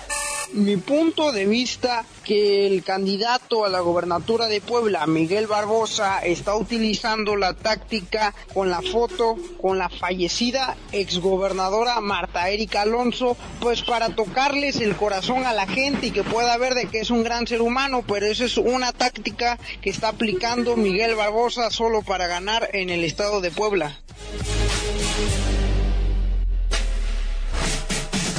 [0.53, 6.55] Mi punto de vista que el candidato a la gobernatura de Puebla, Miguel Barbosa, está
[6.55, 14.09] utilizando la táctica con la foto con la fallecida exgobernadora Marta Erika Alonso, pues para
[14.15, 17.45] tocarles el corazón a la gente y que pueda ver de que es un gran
[17.45, 22.69] ser humano, pero esa es una táctica que está aplicando Miguel Barbosa solo para ganar
[22.73, 23.99] en el estado de Puebla.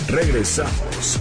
[0.09, 1.21] Regresamos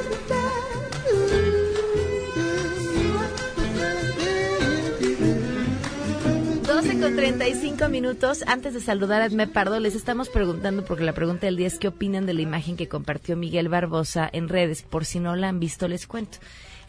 [7.01, 8.43] Con 35 minutos.
[8.45, 11.79] Antes de saludar a Edme Pardo, les estamos preguntando, porque la pregunta del día es
[11.79, 14.83] qué opinan de la imagen que compartió Miguel Barbosa en redes.
[14.83, 16.37] Por si no la han visto, les cuento.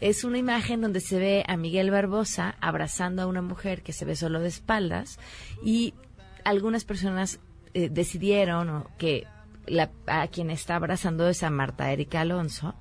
[0.01, 4.05] Es una imagen donde se ve a Miguel Barbosa abrazando a una mujer que se
[4.05, 5.17] ve solo de espaldas
[5.63, 5.95] y
[6.43, 7.39] algunas personas
[7.73, 9.25] eh, decidieron que
[9.65, 12.75] la, a quien está abrazando es a Marta Erika Alonso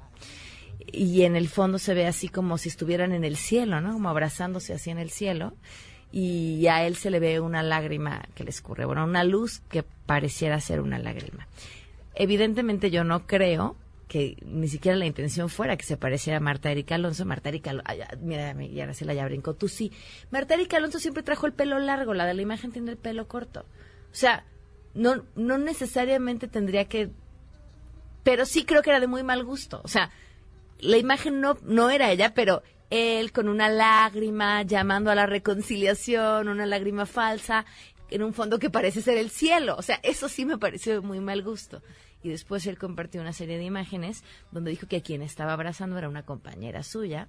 [0.86, 3.94] y en el fondo se ve así como si estuvieran en el cielo, ¿no?
[3.94, 5.54] Como abrazándose así en el cielo
[6.12, 9.82] y a él se le ve una lágrima que le escurre, bueno, una luz que
[9.82, 11.48] pareciera ser una lágrima.
[12.14, 13.76] Evidentemente yo no creo
[14.12, 17.24] que ni siquiera la intención fuera que se pareciera a Marta Erika Alonso.
[17.24, 19.90] Marta Erika Alonso, mira, y ahora se la ya brincó, tú sí.
[20.30, 23.26] Marta Erika Alonso siempre trajo el pelo largo, la de la imagen tiene el pelo
[23.26, 23.60] corto.
[23.60, 24.44] O sea,
[24.92, 27.08] no, no necesariamente tendría que,
[28.22, 29.80] pero sí creo que era de muy mal gusto.
[29.82, 30.10] O sea,
[30.78, 36.48] la imagen no, no era ella, pero él con una lágrima llamando a la reconciliación,
[36.48, 37.64] una lágrima falsa,
[38.10, 39.76] en un fondo que parece ser el cielo.
[39.78, 41.82] O sea, eso sí me pareció de muy mal gusto.
[42.22, 46.08] Y después él compartió una serie de imágenes donde dijo que quien estaba abrazando era
[46.08, 47.28] una compañera suya.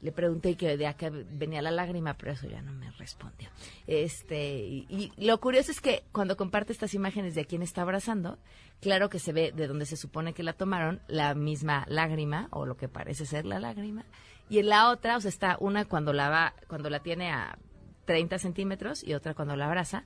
[0.00, 3.50] Le pregunté que de acá venía la lágrima, pero eso ya no me respondió.
[3.86, 7.82] Este, y, y lo curioso es que cuando comparte estas imágenes de a quien está
[7.82, 8.38] abrazando,
[8.80, 12.64] claro que se ve de donde se supone que la tomaron la misma lágrima o
[12.64, 14.06] lo que parece ser la lágrima
[14.52, 17.58] y en la otra, o sea, está una cuando la va, cuando la tiene a
[18.04, 20.04] 30 centímetros y otra cuando la abraza.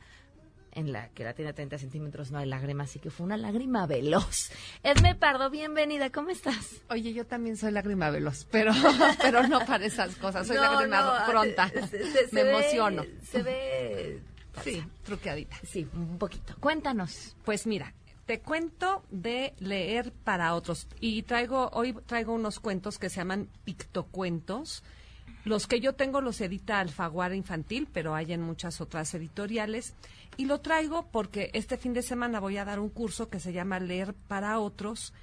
[0.72, 3.38] En la que la tiene a 30 centímetros no hay lágrima, así que fue una
[3.38, 4.50] lágrima veloz.
[4.82, 6.82] Edme Pardo, bienvenida, ¿cómo estás?
[6.90, 8.72] Oye, yo también soy lágrima veloz, pero,
[9.22, 11.70] pero no para esas cosas, soy No, lágrima no, pronta.
[11.70, 13.04] se- se- se Me ve- emociono.
[13.22, 14.20] Se ve...
[14.62, 15.56] Sí, truqueadita.
[15.64, 16.54] Sí, un poquito.
[16.60, 17.34] Cuéntanos.
[17.46, 17.94] Pues mira,
[18.26, 23.48] te cuento de leer para otros y traigo hoy traigo unos cuentos que se llaman
[23.64, 24.82] pictocuentos.
[25.44, 29.94] Los que yo tengo los edita Alfaguara Infantil, pero hay en muchas otras editoriales.
[30.36, 33.52] Y lo traigo porque este fin de semana voy a dar un curso que se
[33.52, 35.14] llama Leer para otros.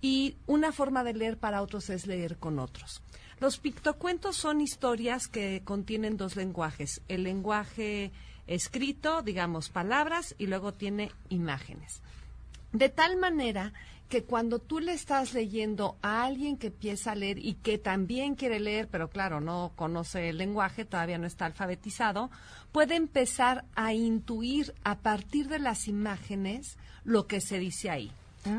[0.00, 3.02] Y una forma de leer para otros es leer con otros.
[3.40, 7.02] Los pictocuentos son historias que contienen dos lenguajes.
[7.08, 8.12] El lenguaje
[8.46, 12.02] escrito, digamos, palabras, y luego tiene imágenes.
[12.72, 13.72] De tal manera
[14.08, 18.34] que cuando tú le estás leyendo a alguien que empieza a leer y que también
[18.34, 22.30] quiere leer, pero claro, no conoce el lenguaje, todavía no está alfabetizado,
[22.72, 28.12] puede empezar a intuir a partir de las imágenes lo que se dice ahí.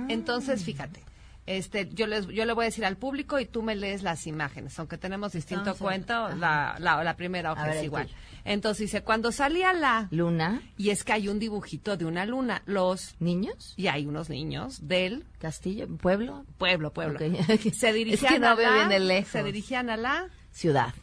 [0.09, 1.12] Entonces, fíjate.
[1.45, 4.27] Este, yo, les, yo le voy a decir al público y tú me lees las
[4.27, 8.09] imágenes, aunque tenemos distinto Entonces, cuento, la, la, la primera hoja ver, es igual.
[8.45, 12.61] Entonces dice, cuando salía la luna, y es que hay un dibujito de una luna,
[12.65, 17.19] los niños, y hay unos niños del castillo, pueblo, pueblo, pueblo.
[17.73, 19.31] Se dirigían Es que no a la, bien de lejos.
[19.31, 20.93] se dirigían a la ciudad.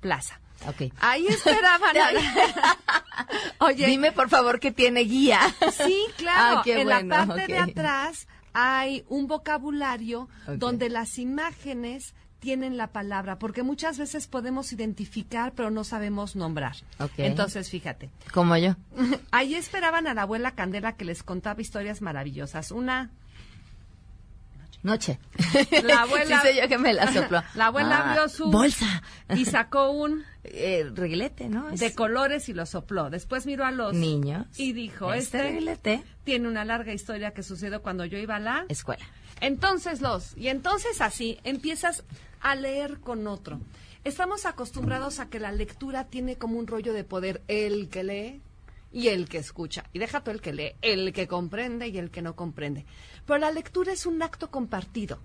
[0.00, 0.40] plaza.
[0.66, 0.92] Ok.
[1.00, 1.94] Ahí esperaban.
[3.58, 5.40] Oye, Dime, por favor, que tiene guía.
[5.72, 6.58] Sí, claro.
[6.58, 8.26] Ah, en bueno, la parte de atrás
[8.60, 15.70] hay un vocabulario donde las imágenes tienen la palabra, porque muchas veces podemos identificar, pero
[15.70, 16.74] no sabemos nombrar.
[16.98, 17.12] Ok.
[17.18, 18.10] Entonces, fíjate.
[18.32, 18.74] Como yo.
[19.30, 22.72] Ahí esperaban a la abuela Candela que les contaba historias maravillosas.
[22.72, 23.12] Una,
[24.82, 25.18] Noche.
[25.84, 26.40] la abuela...
[26.42, 27.42] Sí sé yo que me la sopló.
[27.54, 28.50] La abuela Ah, abrió su...
[28.50, 29.02] Bolsa.
[29.34, 30.24] Y sacó un...
[30.50, 31.68] Eh, reglete, ¿no?
[31.68, 33.10] Es- De colores y lo sopló.
[33.10, 34.46] Después miró a los Niños.
[34.56, 36.02] y dijo, Este este, reglete.
[36.24, 39.04] tiene una larga historia que sucedió cuando yo iba a la Escuela.
[39.42, 42.02] Entonces los, y entonces así empiezas
[42.40, 43.60] a leer con otro.
[44.04, 48.40] Estamos acostumbrados a que la lectura tiene como un rollo de poder el que lee
[48.92, 49.84] y el que escucha.
[49.92, 52.86] Y deja tú el que lee, el que comprende y el que no comprende.
[53.26, 55.18] Pero la lectura es un acto compartido.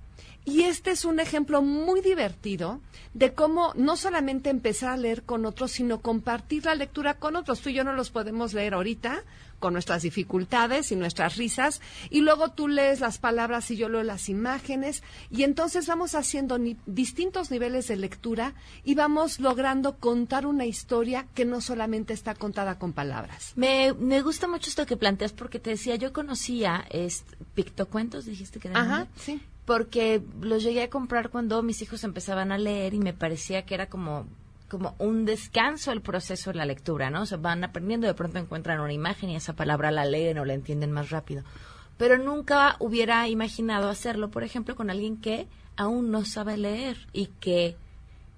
[0.45, 2.81] Y este es un ejemplo muy divertido
[3.13, 7.61] de cómo no solamente empezar a leer con otros, sino compartir la lectura con otros.
[7.61, 9.23] Tú y yo no los podemos leer ahorita
[9.63, 14.03] con nuestras dificultades y nuestras risas, y luego tú lees las palabras y yo leo
[14.03, 20.45] las imágenes, y entonces vamos haciendo ni- distintos niveles de lectura y vamos logrando contar
[20.45, 23.53] una historia que no solamente está contada con palabras.
[23.55, 26.83] Me, me gusta mucho esto que planteas porque te decía, yo conocía
[27.55, 28.85] pictocuentos, dijiste que eran.
[28.85, 29.41] Ajá, sí.
[29.63, 33.75] Porque los llegué a comprar cuando mis hijos empezaban a leer y me parecía que
[33.75, 34.25] era como
[34.73, 37.21] como un descanso el proceso de la lectura, ¿no?
[37.21, 40.45] O sea, van aprendiendo, de pronto encuentran una imagen y esa palabra la leen o
[40.45, 41.43] la entienden más rápido.
[41.97, 47.27] Pero nunca hubiera imaginado hacerlo, por ejemplo, con alguien que aún no sabe leer y
[47.39, 47.75] que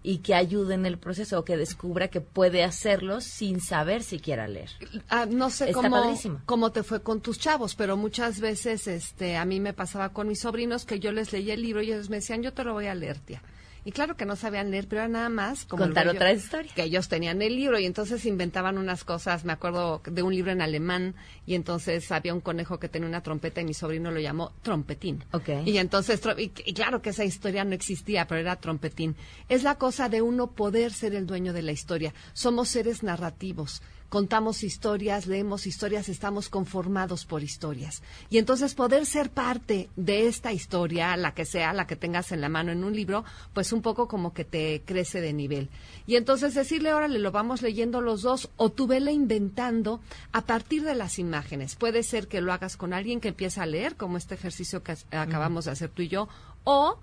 [0.04, 4.48] y que ayude en el proceso o que descubra que puede hacerlo sin saber siquiera
[4.48, 4.69] leer.
[5.10, 6.41] Ah, no sé Está cómo, padrísimo.
[6.45, 10.28] cómo te fue con tus chavos, pero muchas veces este, a mí me pasaba con
[10.28, 12.74] mis sobrinos que yo les leía el libro y ellos me decían, yo te lo
[12.74, 13.41] voy a leer, tía.
[13.86, 16.71] Y claro que no sabían leer, pero era nada más como Contar otra historia.
[16.74, 19.45] Que ellos tenían el libro y entonces inventaban unas cosas.
[19.45, 21.13] Me acuerdo de un libro en alemán
[21.45, 25.24] y entonces había un conejo que tenía una trompeta y mi sobrino lo llamó trompetín.
[25.34, 25.50] Ok.
[25.65, 29.15] Y entonces, y claro que esa historia no existía, pero era trompetín.
[29.50, 32.12] Es la cosa de uno poder ser el dueño de la historia.
[32.34, 33.84] Somos seres narrativos.
[34.10, 38.04] Contamos historias, leemos historias, estamos conformados por historias.
[38.30, 42.41] Y entonces poder ser parte de esta historia, la que sea, la que tengas en
[42.41, 45.70] la mano en un libro, pues un poco como que te crece de nivel.
[46.08, 50.84] Y entonces decirle, órale, lo vamos leyendo los dos, o tú vele inventando a partir
[50.84, 51.76] de las imágenes.
[51.76, 54.96] Puede ser que lo hagas con alguien que empieza a leer, como este ejercicio que
[55.12, 56.30] acabamos de hacer tú y yo,
[56.63, 57.00] o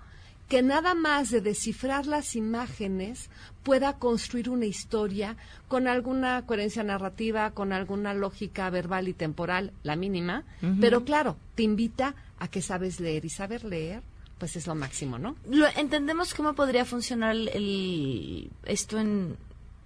[0.53, 3.31] que nada más de descifrar las imágenes
[3.63, 9.97] pueda construir una historia con alguna coherencia narrativa, con alguna lógica verbal y temporal, la
[9.97, 10.45] mínima,
[10.79, 14.03] pero claro, te invita a que sabes leer y saber leer,
[14.37, 15.37] pues es lo máximo, ¿no?
[15.49, 19.37] Lo, entendemos cómo podría funcionar el, el- esto en,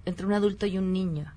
[0.05, 1.33] entre un adulto y un niño.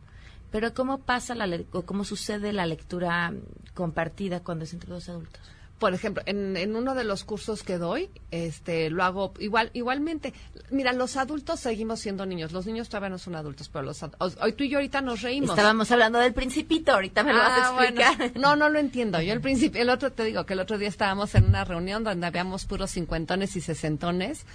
[0.51, 3.31] Pero ¿cómo pasa la le- o cómo sucede la lectura
[3.75, 5.41] compartida cuando es entre dos adultos?
[5.79, 10.33] Por ejemplo, en, en uno de los cursos que doy, este, lo hago igual, igualmente.
[10.69, 12.51] Mira, los adultos seguimos siendo niños.
[12.51, 14.03] Los niños todavía no son adultos, pero los
[14.41, 15.51] hoy tú y yo ahorita nos reímos.
[15.51, 18.01] Estábamos hablando del principito, ahorita me lo vas a Ah, bueno.
[18.01, 18.31] explicar.
[18.39, 19.21] No, no lo entiendo.
[19.21, 22.03] Yo el principio, el otro te digo que el otro día estábamos en una reunión
[22.03, 24.45] donde habíamos puros cincuentones y sesentones.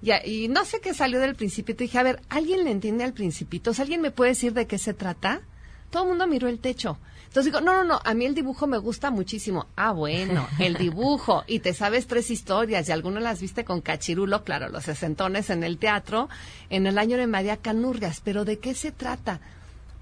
[0.00, 1.82] Ya, y no sé qué salió del principito.
[1.82, 3.72] Dije, a ver, ¿alguien le entiende al principito?
[3.72, 5.40] O sea, ¿Alguien me puede decir de qué se trata?
[5.90, 6.98] Todo el mundo miró el techo.
[7.28, 9.66] Entonces digo, no, no, no, a mí el dibujo me gusta muchísimo.
[9.76, 11.44] Ah, bueno, el dibujo.
[11.46, 15.62] Y te sabes tres historias y algunas las viste con Cachirulo, claro, los sesentones en
[15.62, 16.30] el teatro,
[16.70, 18.22] en el año de María Canurgas.
[18.24, 19.40] Pero ¿de qué se trata?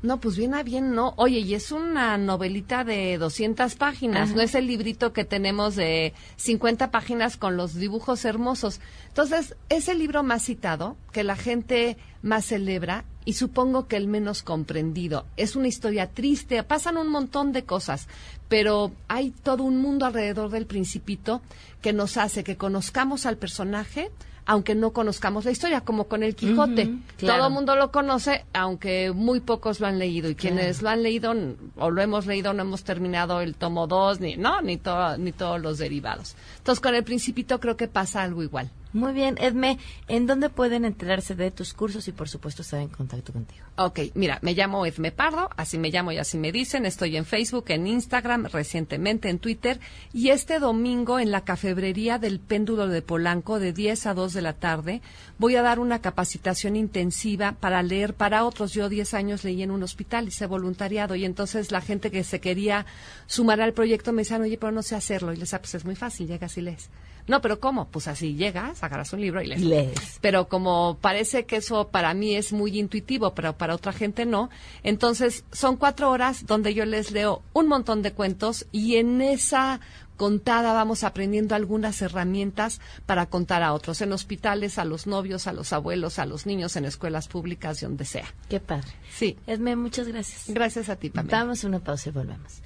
[0.06, 1.14] No, pues bien a bien, no.
[1.16, 4.36] Oye, y es una novelita de 200 páginas, Ajá.
[4.36, 8.80] no es el librito que tenemos de 50 páginas con los dibujos hermosos.
[9.08, 14.06] Entonces, es el libro más citado, que la gente más celebra y supongo que el
[14.06, 15.26] menos comprendido.
[15.36, 18.06] Es una historia triste, pasan un montón de cosas,
[18.48, 21.42] pero hay todo un mundo alrededor del principito
[21.82, 24.12] que nos hace que conozcamos al personaje,
[24.46, 26.94] aunque no conozcamos la historia, como con el Quijote.
[27.16, 27.38] Claro.
[27.38, 30.30] Todo el mundo lo conoce, aunque muy pocos lo han leído.
[30.30, 31.34] Y quienes lo han leído
[31.76, 35.32] o lo hemos leído no hemos terminado el tomo 2, ni, no, ni, to- ni
[35.32, 36.36] todos los derivados.
[36.58, 38.70] Entonces, con el Principito creo que pasa algo igual.
[38.96, 39.78] Muy bien, Edme,
[40.08, 43.66] ¿en dónde pueden enterarse de tus cursos y por supuesto estar en contacto contigo?
[43.76, 46.86] Ok, mira, me llamo Edme Pardo, así me llamo y así me dicen.
[46.86, 49.80] Estoy en Facebook, en Instagram, recientemente en Twitter.
[50.14, 54.40] Y este domingo en la cafebrería del Péndulo de Polanco, de 10 a 2 de
[54.40, 55.02] la tarde,
[55.36, 58.72] voy a dar una capacitación intensiva para leer para otros.
[58.72, 61.16] Yo 10 años leí en un hospital, hice voluntariado.
[61.16, 62.86] Y entonces la gente que se quería
[63.26, 65.34] sumar al proyecto me decían, oye, pero no sé hacerlo.
[65.34, 66.88] Y les decía, pues es muy fácil, llegas y lees.
[67.26, 67.88] No, pero ¿cómo?
[67.88, 69.62] Pues así llegas, agarras un libro y lees.
[69.62, 70.18] Lees.
[70.20, 74.50] Pero como parece que eso para mí es muy intuitivo, pero para otra gente no,
[74.82, 79.80] entonces son cuatro horas donde yo les leo un montón de cuentos y en esa
[80.16, 85.52] contada vamos aprendiendo algunas herramientas para contar a otros, en hospitales, a los novios, a
[85.52, 88.26] los abuelos, a los niños, en escuelas públicas, donde sea.
[88.48, 88.88] Qué padre.
[89.14, 89.38] Sí.
[89.46, 90.44] Edme, muchas gracias.
[90.48, 91.38] Gracias a ti, Pamela.
[91.38, 92.62] Damos una pausa y volvemos.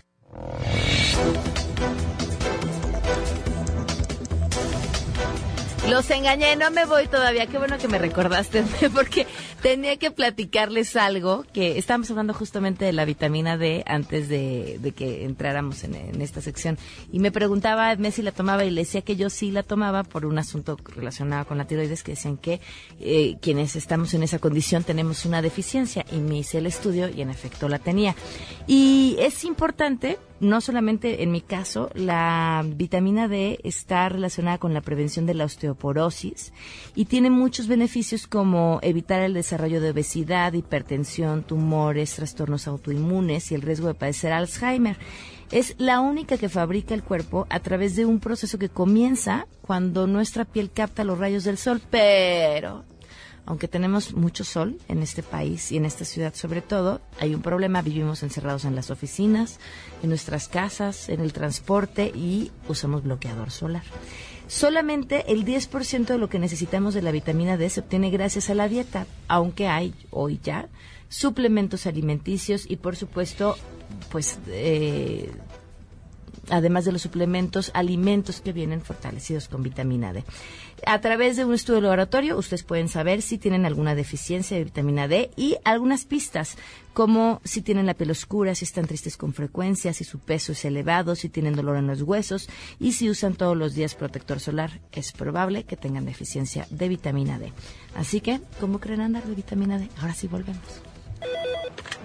[5.90, 7.48] Los engañé, no me voy todavía.
[7.48, 8.62] Qué bueno que me recordaste,
[8.94, 9.26] porque
[9.60, 15.24] tenía que platicarles algo que estábamos hablando justamente de la vitamina D antes de, que
[15.24, 16.78] entráramos en, esta sección.
[17.10, 20.04] Y me preguntaba Edme si la tomaba y le decía que yo sí la tomaba
[20.04, 22.60] por un asunto relacionado con la tiroides, que decían que
[23.00, 26.06] eh, quienes estamos en esa condición tenemos una deficiencia.
[26.12, 28.14] Y me hice el estudio y en efecto la tenía.
[28.68, 34.80] Y es importante no solamente en mi caso, la vitamina D está relacionada con la
[34.80, 36.52] prevención de la osteoporosis
[36.94, 43.54] y tiene muchos beneficios como evitar el desarrollo de obesidad, hipertensión, tumores, trastornos autoinmunes y
[43.54, 44.96] el riesgo de padecer Alzheimer.
[45.50, 50.06] Es la única que fabrica el cuerpo a través de un proceso que comienza cuando
[50.06, 52.84] nuestra piel capta los rayos del sol, pero
[53.46, 57.42] aunque tenemos mucho sol en este país y en esta ciudad sobre todo, hay un
[57.42, 59.58] problema, vivimos encerrados en las oficinas,
[60.02, 63.82] en nuestras casas, en el transporte y usamos bloqueador solar.
[64.46, 68.54] Solamente el 10% de lo que necesitamos de la vitamina D se obtiene gracias a
[68.54, 70.68] la dieta, aunque hay hoy ya
[71.08, 73.56] suplementos alimenticios y por supuesto,
[74.10, 75.30] pues eh,
[76.50, 80.24] además de los suplementos, alimentos que vienen fortalecidos con vitamina D.
[80.86, 85.08] A través de un estudio laboratorio, ustedes pueden saber si tienen alguna deficiencia de vitamina
[85.08, 86.56] D y algunas pistas,
[86.92, 90.64] como si tienen la piel oscura, si están tristes con frecuencia, si su peso es
[90.64, 94.80] elevado, si tienen dolor en los huesos y si usan todos los días protector solar.
[94.92, 97.52] Es probable que tengan deficiencia de vitamina D.
[97.94, 99.88] Así que, ¿cómo creen andar de vitamina D?
[100.00, 100.60] Ahora sí volvemos.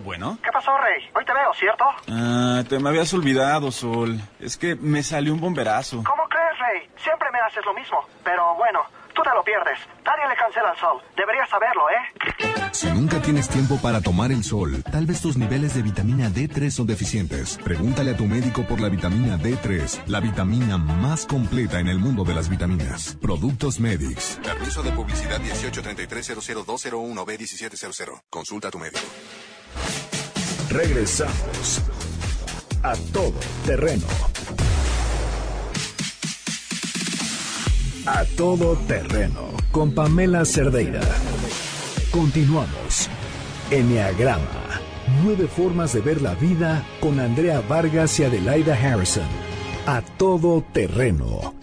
[0.03, 0.37] Bueno.
[0.43, 1.09] ¿Qué pasó, Rey?
[1.15, 1.85] Hoy te veo, ¿cierto?
[2.09, 4.19] Ah, te me habías olvidado, Sol.
[4.39, 6.03] Es que me salió un bomberazo.
[6.03, 6.89] ¿Cómo crees, Rey?
[6.97, 8.05] Siempre me haces lo mismo.
[8.23, 8.81] Pero bueno,
[9.13, 9.79] tú te lo pierdes.
[10.05, 11.01] Nadie le cancela al sol.
[11.15, 11.95] Deberías saberlo, ¿eh?
[12.71, 16.69] Si nunca tienes tiempo para tomar el sol, tal vez tus niveles de vitamina D3
[16.69, 17.57] son deficientes.
[17.63, 22.25] Pregúntale a tu médico por la vitamina D3, la vitamina más completa en el mundo
[22.25, 23.17] de las vitaminas.
[23.21, 24.41] Productos Medix.
[24.43, 28.23] Permiso de publicidad 1833-00201B1700.
[28.29, 28.99] Consulta a tu médico.
[30.75, 31.81] Regresamos
[32.83, 33.31] a todo
[33.65, 34.05] terreno.
[38.05, 40.99] A todo terreno con Pamela Cerdeira.
[42.11, 43.09] Continuamos.
[43.71, 44.81] Enneagrama.
[45.23, 49.29] Nueve formas de ver la vida con Andrea Vargas y Adelaida Harrison.
[49.87, 51.54] A todo terreno.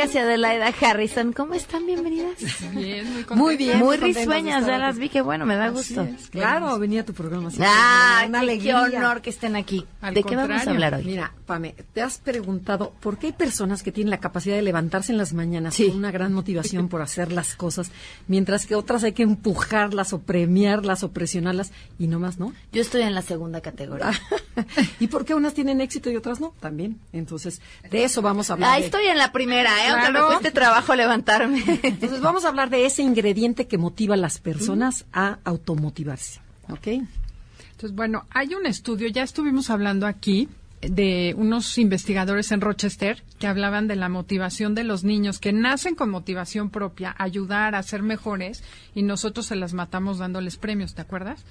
[0.00, 1.84] Vargas y Adelaida Harrison, ¿cómo están?
[1.84, 2.38] Bienvenidas.
[2.72, 6.02] Bien, muy bien, muy risueñas, ya las vi, que bueno, me da Así gusto.
[6.04, 7.50] es, Claro, venía tu programa.
[7.60, 9.84] Ah, qué, honor que estén aquí.
[10.00, 11.04] Al ¿De qué vamos a hablar hoy?
[11.04, 15.10] Mira, Pame, te has preguntado por qué hay personas que tienen la capacidad de levantarse
[15.10, 17.90] en las mañanas con una gran motivación por hacer las cosas,
[18.28, 22.52] mientras que otras hay que empujarlas o premiarlas o presionarlas y no más, ¿no?
[22.70, 24.12] Yo estoy en la segunda categoría.
[25.00, 26.54] ¿Y por qué unas tienen éxito y otras no?
[26.60, 27.00] También.
[27.12, 28.74] Entonces, de eso vamos a hablar.
[28.74, 29.88] Ah, de- estoy en la primera, ¿eh?
[29.88, 30.26] Aunque me Claro.
[30.28, 31.64] cueste trabajo levantarme.
[31.82, 36.38] Entonces vamos a hablar de ese ingrediente que motiva a las personas a automotivarse.
[36.68, 36.86] ¿Ok?
[36.86, 40.48] Entonces, bueno, hay un estudio, ya estuvimos hablando aquí
[40.80, 45.94] de unos investigadores en Rochester que hablaban de la motivación de los niños que nacen
[45.94, 48.64] con motivación propia, ayudar a ser mejores
[48.94, 51.44] y nosotros se las matamos dándoles premios, ¿te acuerdas?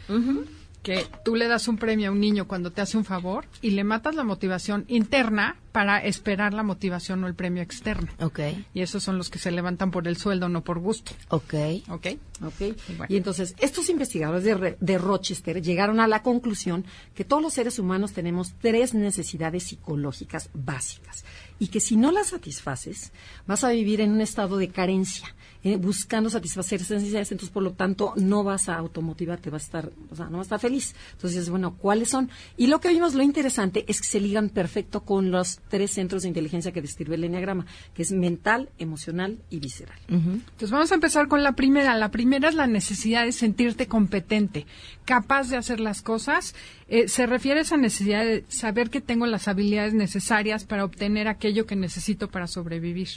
[0.81, 3.71] Que tú le das un premio a un niño cuando te hace un favor y
[3.71, 8.09] le matas la motivación interna para esperar la motivación o el premio externo.
[8.19, 8.39] Ok.
[8.73, 11.11] Y esos son los que se levantan por el sueldo, no por gusto.
[11.29, 11.53] Ok.
[11.89, 12.07] Ok.
[12.43, 12.75] Ok.
[13.09, 17.53] Y entonces, estos investigadores de, Re- de Rochester llegaron a la conclusión que todos los
[17.53, 21.23] seres humanos tenemos tres necesidades psicológicas básicas
[21.59, 23.11] y que si no las satisfaces,
[23.45, 27.63] vas a vivir en un estado de carencia, eh, buscando satisfacer esas necesidades, entonces por
[27.63, 30.59] lo tanto no vas a automotivarte, vas a estar, o sea, no vas a estar
[30.61, 30.95] feliz.
[31.11, 32.29] Entonces, bueno, ¿cuáles son?
[32.55, 36.23] Y lo que vimos, lo interesante es que se ligan perfecto con los tres centros
[36.23, 39.97] de inteligencia que describe el Enneagrama, que es mental, emocional y visceral.
[40.07, 41.95] Entonces vamos a empezar con la primera.
[41.95, 44.65] La primera es la necesidad de sentirte competente,
[45.05, 46.55] capaz de hacer las cosas.
[46.87, 51.27] Eh, se refiere a esa necesidad de saber que tengo las habilidades necesarias para obtener
[51.27, 53.09] aquello que necesito para sobrevivir.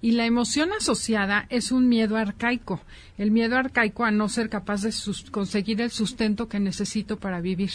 [0.00, 2.82] Y la emoción asociada es un miedo arcaico,
[3.16, 4.92] el miedo arcaico a no ser capaz de
[5.30, 7.70] conseguir el sustento que necesito para vivir.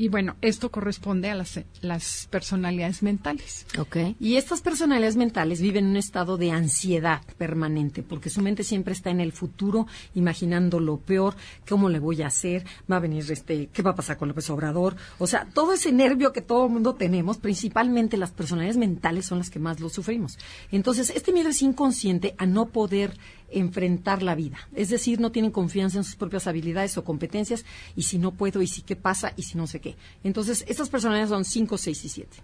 [0.00, 3.66] Y bueno, esto corresponde a las, las personalidades mentales.
[3.78, 4.16] Okay.
[4.18, 8.94] Y estas personalidades mentales viven en un estado de ansiedad permanente, porque su mente siempre
[8.94, 11.34] está en el futuro, imaginando lo peor,
[11.68, 14.48] cómo le voy a hacer, va a venir este, qué va a pasar con López
[14.48, 14.96] Obrador.
[15.18, 19.36] O sea, todo ese nervio que todo el mundo tenemos, principalmente las personalidades mentales son
[19.36, 20.38] las que más lo sufrimos.
[20.72, 23.18] Entonces, este miedo es inconsciente a no poder
[23.50, 24.58] enfrentar la vida.
[24.74, 27.64] Es decir, no tienen confianza en sus propias habilidades o competencias
[27.96, 29.96] y si no puedo y si qué pasa y si no sé qué.
[30.24, 32.36] Entonces, estas personalidades son 5, 6 y 7.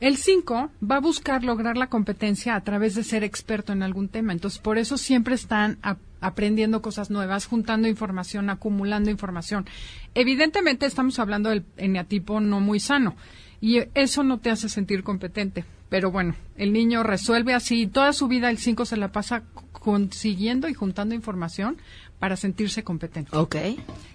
[0.00, 4.08] El 5 va a buscar lograr la competencia a través de ser experto en algún
[4.08, 4.32] tema.
[4.32, 5.78] Entonces, por eso siempre están
[6.20, 9.66] aprendiendo cosas nuevas, juntando información, acumulando información.
[10.14, 13.16] Evidentemente, estamos hablando del eneatipo no muy sano
[13.60, 15.64] y eso no te hace sentir competente.
[15.90, 20.68] Pero bueno, el niño resuelve así, toda su vida el 5 se la pasa consiguiendo
[20.68, 21.78] y juntando información
[22.20, 23.36] para sentirse competente.
[23.36, 23.56] Ok.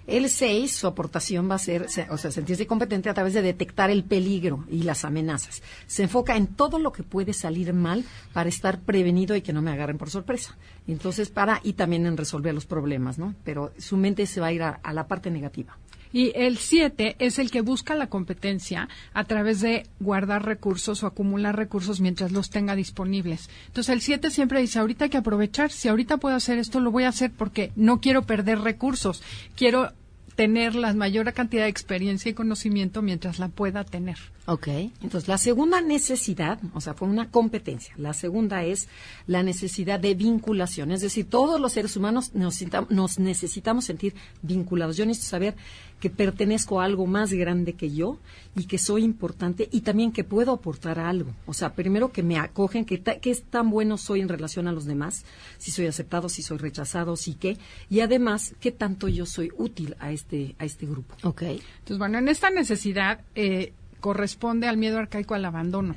[0.07, 3.89] El 6, su aportación va a ser, o sea, sentirse competente a través de detectar
[3.89, 5.63] el peligro y las amenazas.
[5.88, 9.61] Se enfoca en todo lo que puede salir mal para estar prevenido y que no
[9.61, 10.55] me agarren por sorpresa.
[10.88, 13.34] Entonces, para, y también en resolver los problemas, ¿no?
[13.43, 15.78] Pero su mente se va a ir a la parte negativa.
[16.16, 21.07] Y el 7 es el que busca la competencia a través de guardar recursos o
[21.07, 23.49] acumular recursos mientras los tenga disponibles.
[23.68, 26.89] Entonces el 7 siempre dice, ahorita hay que aprovechar, si ahorita puedo hacer esto, lo
[26.89, 29.22] voy a hacer porque no quiero perder recursos,
[29.57, 29.91] quiero
[30.38, 34.16] tener la mayor cantidad de experiencia y conocimiento mientras la pueda tener.
[34.47, 34.67] Ok.
[35.01, 37.95] Entonces, la segunda necesidad, o sea, fue una competencia.
[37.97, 38.87] La segunda es
[39.25, 40.91] la necesidad de vinculación.
[40.91, 44.97] Es decir, todos los seres humanos nos, nos necesitamos sentir vinculados.
[44.97, 45.55] Yo necesito saber
[45.99, 48.19] que pertenezco a algo más grande que yo
[48.55, 51.33] y que soy importante y también que puedo aportar algo.
[51.47, 54.71] O sea, primero que me acogen, que, que es tan bueno soy en relación a
[54.71, 55.25] los demás,
[55.57, 57.57] si soy aceptado, si soy rechazado, si qué,
[57.89, 61.15] y además qué tanto yo soy útil a este, a este grupo.
[61.23, 61.41] Ok.
[61.41, 63.73] Entonces, bueno, en esta necesidad eh,
[64.05, 65.95] corresponde al miedo arcaico al abandono.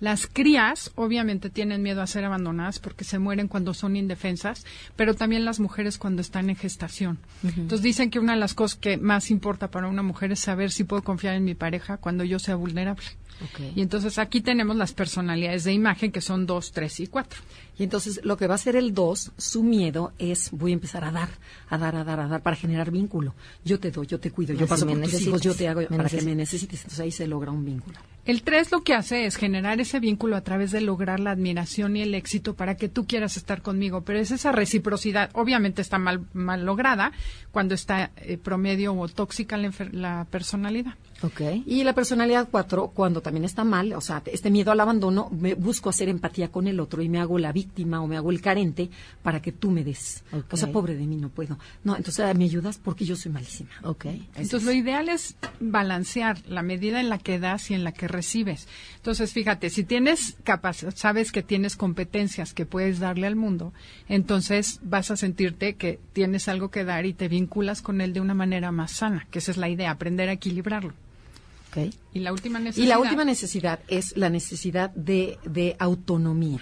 [0.00, 4.64] Las crías obviamente tienen miedo a ser abandonadas porque se mueren cuando son indefensas,
[4.96, 7.18] pero también las mujeres cuando están en gestación.
[7.42, 10.70] Entonces dicen que una de las cosas que más importa para una mujer es saber
[10.70, 13.04] si puedo confiar en mi pareja cuando yo sea vulnerable.
[13.74, 17.40] Y entonces aquí tenemos las personalidades de imagen que son dos, tres y cuatro.
[17.78, 21.04] Y entonces lo que va a ser el dos, su miedo es voy a empezar
[21.04, 21.30] a dar,
[21.68, 23.34] a dar, a dar, a dar para generar vínculo.
[23.64, 26.08] Yo te doy, yo te cuido, yo paso por tus hijos, yo te hago para
[26.08, 26.80] que me necesites.
[26.80, 27.98] Entonces ahí se logra un vínculo.
[28.26, 31.96] El 3 lo que hace es generar ese vínculo a través de lograr la admiración
[31.96, 35.98] y el éxito para que tú quieras estar conmigo, pero es esa reciprocidad, obviamente está
[35.98, 37.10] mal, mal lograda
[37.50, 40.94] cuando está eh, promedio o tóxica la, personalidad.
[41.22, 41.62] Okay.
[41.66, 45.54] Y la personalidad 4, cuando también está mal, o sea, este miedo al abandono, me
[45.54, 48.40] busco hacer empatía con el otro y me hago la víctima o me hago el
[48.40, 48.88] carente
[49.22, 50.24] para que tú me des.
[50.50, 51.58] O sea, pobre de mí, no puedo.
[51.84, 53.70] No, entonces ah, me ayudas porque yo soy malísima.
[53.82, 54.28] Okay.
[54.34, 58.08] Entonces, lo ideal es balancear la medida en la que das y en la que
[58.08, 58.66] recibes.
[58.96, 63.72] Entonces, fíjate, si tienes capacidad, sabes que tienes competencias que puedes darle al mundo,
[64.08, 68.20] entonces vas a sentirte que tienes algo que dar y te vinculas con él de
[68.20, 70.94] una manera más sana, que esa es la idea, aprender a equilibrarlo.
[71.70, 71.94] Okay.
[72.12, 72.84] Y la última necesidad.
[72.84, 76.60] Y la última necesidad es la necesidad de, de autonomía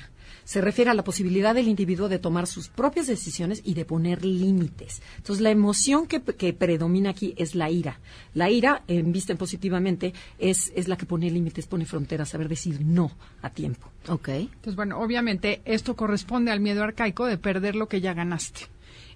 [0.49, 4.25] se refiere a la posibilidad del individuo de tomar sus propias decisiones y de poner
[4.25, 5.03] límites.
[5.19, 6.21] Entonces, la emoción que,
[6.55, 8.01] predomina aquí es la ira.
[8.33, 12.81] La ira, en vista positivamente, es, es la que pone límites, pone fronteras, saber decir
[12.81, 13.91] no a tiempo.
[14.09, 14.29] Ok.
[14.29, 18.69] Entonces, bueno, obviamente esto corresponde al miedo arcaico de perder lo que ya ganaste.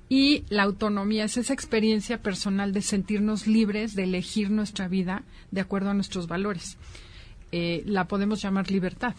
[0.08, 5.62] Y la autonomía es esa experiencia personal de sentirnos libres de elegir nuestra vida de
[5.62, 6.76] acuerdo a nuestros valores.
[7.50, 9.14] Eh, la podemos llamar libertad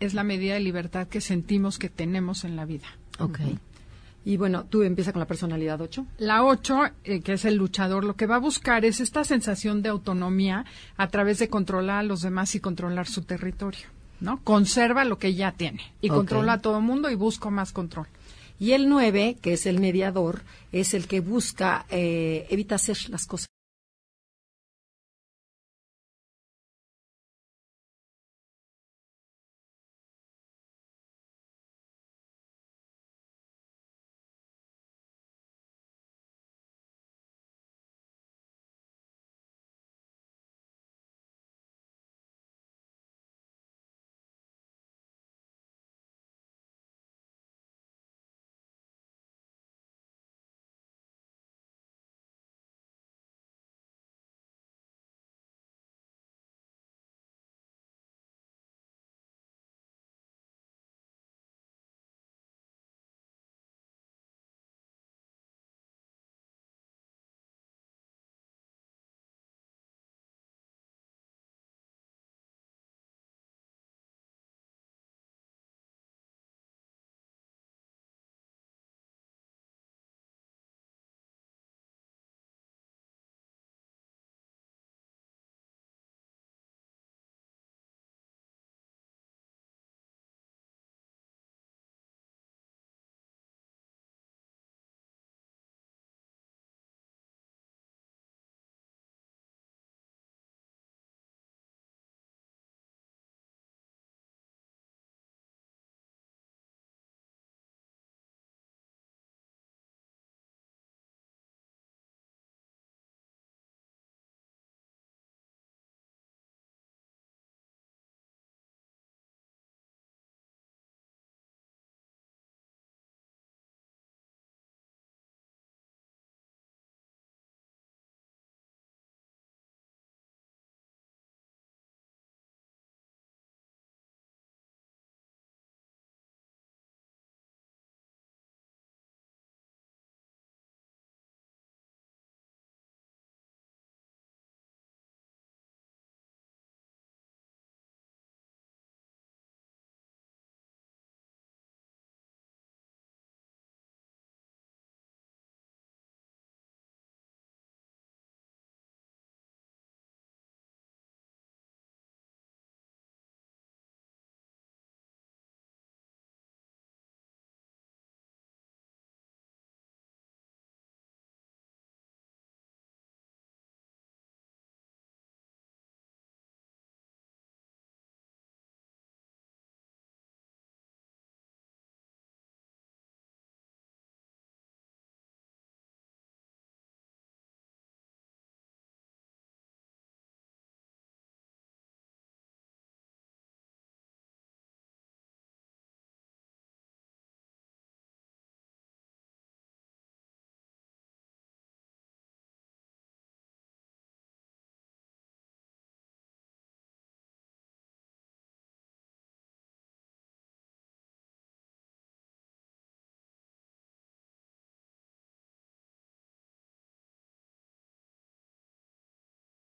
[0.00, 2.86] es la medida de libertad que sentimos que tenemos en la vida.
[3.18, 3.40] Ok.
[4.24, 6.04] Y bueno, tú empiezas con la personalidad 8.
[6.18, 9.80] La 8, eh, que es el luchador, lo que va a buscar es esta sensación
[9.80, 10.64] de autonomía
[10.96, 13.86] a través de controlar a los demás y controlar su territorio.
[14.20, 14.42] ¿no?
[14.42, 18.08] Conserva lo que ya tiene y controla a todo mundo y busca más control.
[18.58, 20.42] Y el 9, que es el mediador,
[20.72, 23.48] es el que busca, eh, evita hacer las cosas